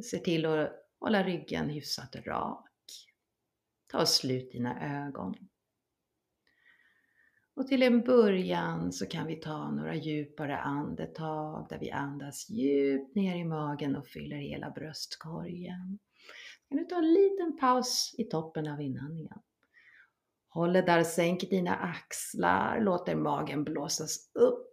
Se 0.05 0.19
till 0.19 0.47
att 0.47 0.73
hålla 1.01 1.25
ryggen 1.25 1.69
hyfsat 1.69 2.17
rak. 2.17 2.69
Ta 3.87 4.01
och 4.01 4.09
slut 4.09 4.53
dina 4.53 5.05
ögon. 5.07 5.35
Och 7.55 7.67
till 7.67 7.83
en 7.83 8.01
början 8.01 8.93
så 8.93 9.07
kan 9.07 9.27
vi 9.27 9.37
ta 9.37 9.71
några 9.71 9.95
djupare 9.95 10.59
andetag 10.59 11.67
där 11.69 11.79
vi 11.79 11.91
andas 11.91 12.51
djupt 12.51 13.15
ner 13.15 13.37
i 13.37 13.45
magen 13.45 13.97
och 13.97 14.07
fyller 14.07 14.37
hela 14.37 14.71
bröstkorgen. 14.71 15.99
Kan 16.69 16.79
du 16.79 16.85
ta 16.85 16.99
en 16.99 17.13
liten 17.13 17.59
paus 17.61 18.15
i 18.19 18.25
toppen 18.25 18.69
av 18.69 18.81
inandningen. 18.81 19.39
Håller 20.49 20.83
där, 20.83 21.05
sänker 21.05 21.47
dina 21.47 21.75
axlar, 21.75 22.81
låter 22.81 23.15
magen 23.15 23.65
blåsas 23.65 24.31
upp 24.35 24.69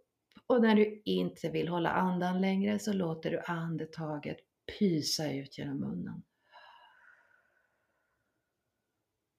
och 0.46 0.62
när 0.62 0.74
du 0.74 1.02
inte 1.04 1.48
vill 1.48 1.68
hålla 1.68 1.90
andan 1.90 2.40
längre 2.40 2.78
så 2.78 2.92
låter 2.92 3.30
du 3.30 3.40
andetaget 3.46 4.36
pysa 4.78 5.32
ut 5.32 5.58
genom 5.58 5.80
munnen. 5.80 6.22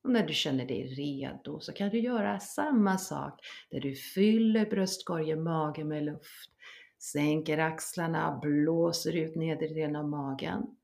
Och 0.04 0.10
när 0.10 0.28
du 0.28 0.34
känner 0.34 0.66
dig 0.66 0.84
redo 0.84 1.60
så 1.60 1.74
kan 1.74 1.90
du 1.90 2.00
göra 2.00 2.40
samma 2.40 2.98
sak 2.98 3.40
där 3.70 3.80
du 3.80 3.96
fyller 3.96 4.66
bröstkorgen, 4.66 5.44
magen 5.44 5.88
med 5.88 6.04
luft. 6.04 6.52
Sänker 7.00 7.58
axlarna, 7.58 8.40
blåser 8.42 9.16
ut 9.16 9.36
nedre 9.36 9.68
delen 9.68 9.96
av 9.96 10.10
magen. 10.10 10.78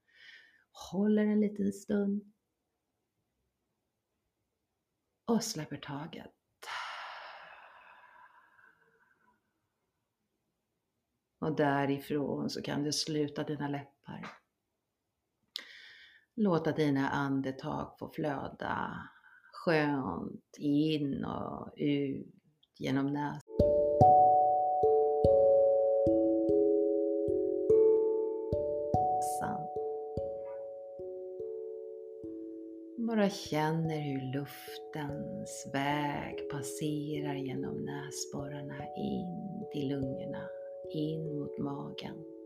Håller 0.92 1.26
en 1.26 1.40
liten 1.40 1.74
stund. 1.74 2.34
Och 5.26 5.44
släpper 5.44 5.78
taget. 5.78 6.34
Och 11.40 11.56
därifrån 11.56 12.50
så 12.50 12.62
kan 12.62 12.84
du 12.84 12.94
sluta 12.94 13.44
dina 13.44 13.68
läppar. 13.68 14.37
Låta 16.40 16.72
dina 16.72 17.10
andetag 17.10 17.96
få 18.00 18.10
flöda 18.10 19.10
skönt 19.54 20.56
in 20.58 21.26
och 21.26 21.74
ut 21.78 22.28
genom 22.80 23.06
näsan. 23.06 23.42
Bara 32.98 33.30
känner 33.30 34.00
hur 34.00 34.34
luftens 34.34 35.70
väg 35.74 36.50
passerar 36.52 37.36
genom 37.36 37.86
näsborrarna 37.86 38.86
in 38.98 39.66
till 39.72 39.90
lungorna, 39.90 40.50
in 40.94 41.40
mot 41.40 41.58
magen. 41.58 42.37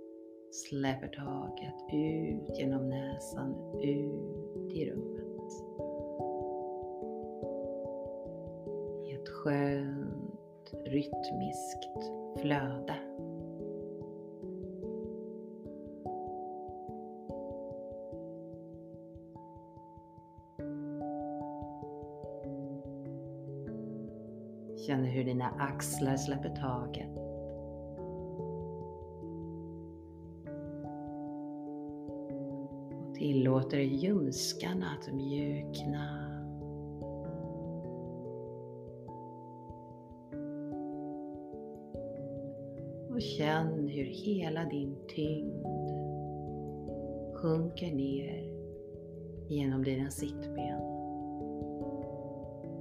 Släpper 0.51 1.07
taget 1.07 1.93
ut 1.93 2.59
genom 2.59 2.89
näsan, 2.89 3.55
ut 3.83 4.73
i 4.73 4.91
rummet. 4.91 5.51
I 9.05 9.13
ett 9.13 9.29
skönt 9.29 10.73
rytmiskt 10.85 11.83
flöde. 12.41 12.95
Känner 24.87 25.09
hur 25.09 25.23
dina 25.23 25.45
axlar 25.45 26.17
släpper 26.17 26.55
taget. 26.55 27.30
Tillåter 33.21 33.79
ljumskarna 33.79 34.85
att 34.99 35.13
mjukna. 35.13 36.27
Och 43.09 43.21
känn 43.21 43.87
hur 43.87 44.03
hela 44.03 44.65
din 44.65 44.95
tyngd 45.15 45.65
sjunker 47.35 47.91
ner 47.95 48.43
genom 49.49 49.83
dina 49.83 50.09
sittben. 50.09 50.81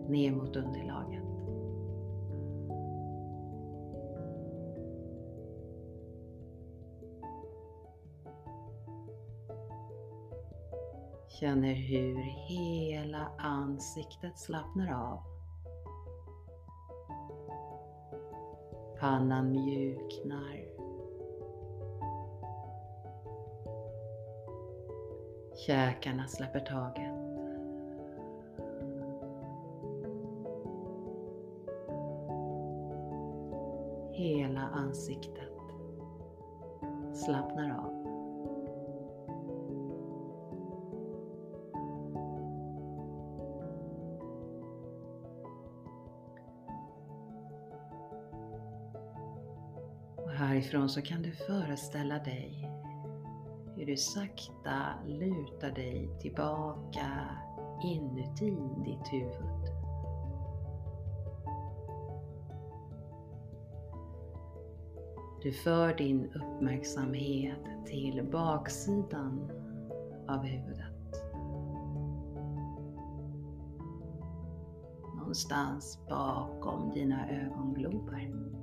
Ner 0.09 0.33
mot 0.33 0.57
underlaget. 0.57 1.30
Känner 11.41 11.75
hur 11.75 12.17
hela 12.49 13.33
ansiktet 13.39 14.39
slappnar 14.39 14.93
av. 14.93 15.23
Pannan 19.01 19.51
mjuknar. 19.51 20.65
Käkarna 25.67 26.27
släpper 26.27 26.61
taget. 26.61 27.15
Hela 34.13 34.61
ansiktet 34.61 35.53
slappnar 37.13 37.71
av. 37.71 38.10
Och 50.75 50.91
så 50.91 51.03
kan 51.03 51.23
du 51.23 51.33
föreställa 51.33 52.19
dig 52.19 52.69
hur 53.77 53.87
du 53.87 53.97
sakta 53.97 54.83
lutar 55.07 55.71
dig 55.71 56.11
tillbaka 56.21 57.29
inuti 57.83 58.57
ditt 58.85 59.13
huvud. 59.13 59.71
Du 65.43 65.53
för 65.53 65.95
din 65.95 66.33
uppmärksamhet 66.33 67.87
till 67.87 68.29
baksidan 68.33 69.51
av 70.29 70.45
huvudet. 70.45 71.25
Någonstans 75.19 75.99
bakom 76.09 76.91
dina 76.91 77.31
ögonglober. 77.31 78.60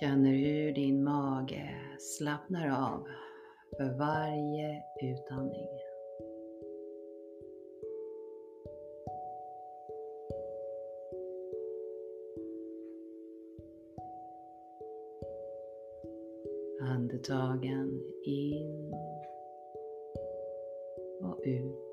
Känner 0.00 0.32
hur 0.32 0.72
din 0.72 1.04
mage 1.04 1.70
slappnar 1.98 2.68
av 2.68 3.06
för 3.76 3.98
varje 3.98 4.82
utandning. 5.02 5.68
Andetagen 16.80 18.02
in 18.24 18.94
och 21.22 21.40
ut. 21.44 21.85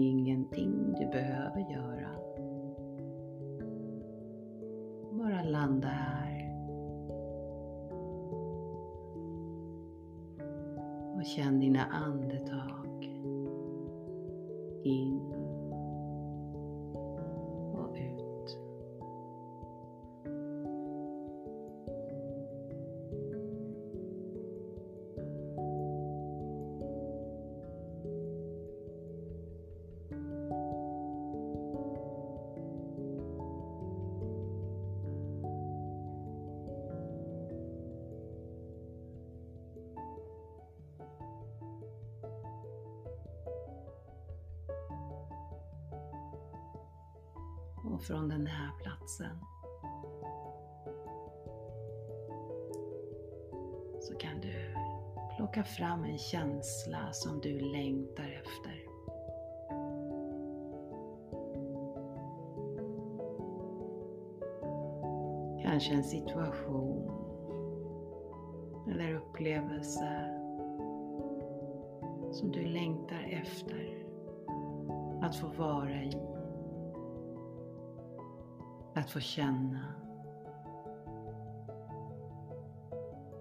Ingenting 0.00 0.92
du 0.98 1.06
behöver 1.06 1.60
göra. 1.72 2.10
Bara 5.12 5.42
landa 5.42 5.88
här. 5.88 6.50
Och 11.14 11.24
känn 11.24 11.60
dina 11.60 11.84
andetag. 11.84 13.04
In 14.84 15.29
från 48.20 48.28
den 48.28 48.46
här 48.46 48.70
platsen 48.82 49.36
så 54.00 54.14
kan 54.14 54.40
du 54.40 54.74
plocka 55.36 55.64
fram 55.64 56.04
en 56.04 56.18
känsla 56.18 57.12
som 57.12 57.40
du 57.40 57.60
längtar 57.60 58.42
efter. 58.42 58.80
Kanske 65.62 65.94
en 65.94 66.04
situation 66.04 67.10
eller 68.90 69.14
upplevelse 69.14 70.36
som 72.32 72.52
du 72.52 72.64
längtar 72.64 73.28
efter 73.30 74.06
att 75.22 75.36
få 75.36 75.46
vara 75.46 76.02
i. 76.02 76.29
Att 78.94 79.10
få 79.10 79.20
känna. 79.20 79.94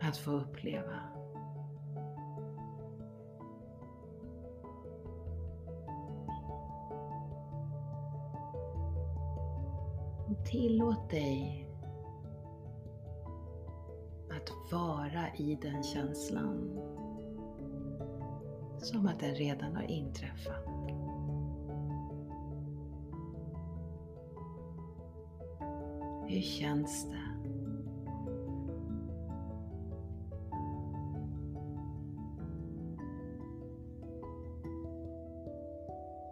Att 0.02 0.18
få 0.18 0.32
uppleva. 0.32 1.00
Och 10.30 10.45
tillåt 10.45 11.10
dig 11.10 11.70
att 14.30 14.72
vara 14.72 15.36
i 15.38 15.58
den 15.62 15.84
känslan 15.84 16.80
som 18.78 19.08
att 19.08 19.20
den 19.20 19.36
redan 19.36 19.76
har 19.76 19.84
inträffat. 19.84 20.68
Hur 26.30 26.41
känns 26.41 27.05
det? 27.05 27.30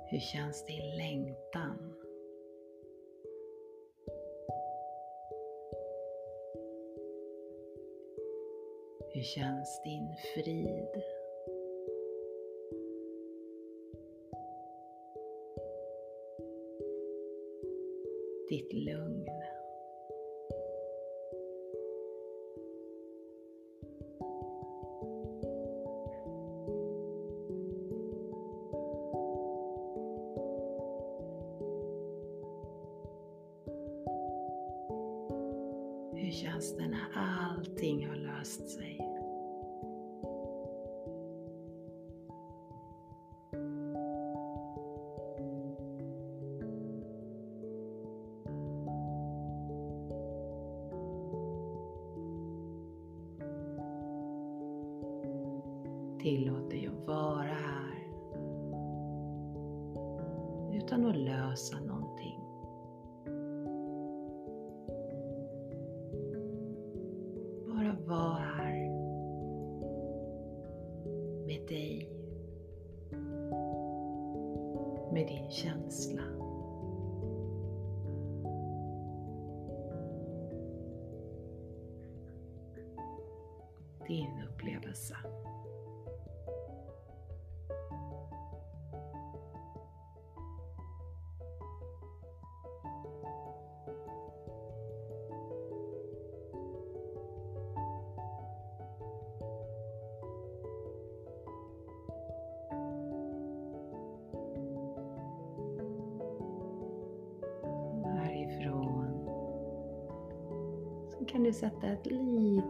Hur 0.09 0.19
känns 0.19 0.65
din 0.65 0.97
längtan? 0.97 1.93
Hur 9.13 9.21
känns 9.21 9.81
din 9.83 10.15
frid? 10.33 11.03
Ditt 18.49 18.73
lugn? 18.73 19.36
Hur 36.27 36.33
känns 36.33 36.77
det 36.77 36.87
när 36.87 37.07
allting 37.13 38.07
har 38.07 38.15
löst 38.15 38.69
sig? 38.69 39.16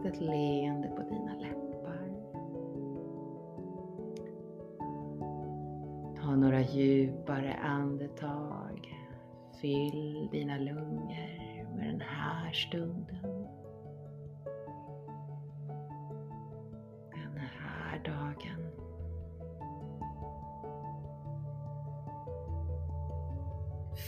Litet 0.08 0.20
leende 0.20 0.88
på 0.88 1.02
dina 1.02 1.34
läppar. 1.34 2.08
Ta 6.16 6.36
några 6.36 6.60
djupare 6.60 7.54
andetag. 7.54 8.94
Fyll 9.60 10.28
dina 10.32 10.58
lungor 10.58 11.76
med 11.76 11.86
den 11.86 12.00
här 12.00 12.52
stunden. 12.52 13.46
Den 17.10 17.38
här 17.38 18.04
dagen. 18.04 18.66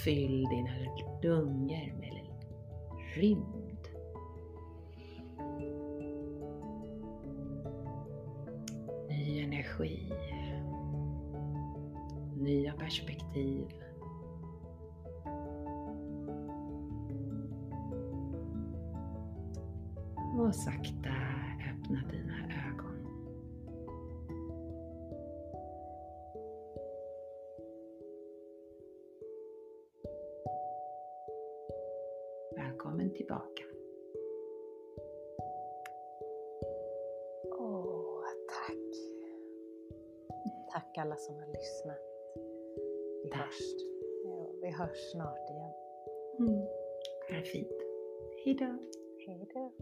Fyll 0.05 0.45
dina 0.45 0.71
lungor 1.23 1.93
med 1.99 2.21
rymd. 3.15 3.60
Perspektiv. 13.31 13.67
Och 20.39 20.55
sakta 20.55 21.11
öppna 21.71 22.03
dina 22.11 22.35
ögon. 22.69 23.07
Välkommen 32.57 33.15
tillbaka. 33.15 33.65
Åh, 37.59 38.23
tack. 38.49 38.77
Tack 40.73 40.99
alla 40.99 41.17
som 41.17 41.35
har 41.35 41.47
lyssnat. 41.47 42.10
Hörs, 43.51 43.75
ja, 44.25 44.53
vi 44.63 44.71
hörs 44.71 45.11
snart 45.13 45.51
igen. 45.51 45.73
Mm. 46.39 46.67
Det 47.29 47.43
fint. 47.43 47.79
Hejdå. 48.45 48.79
Hej 49.27 49.47
då. 49.55 49.73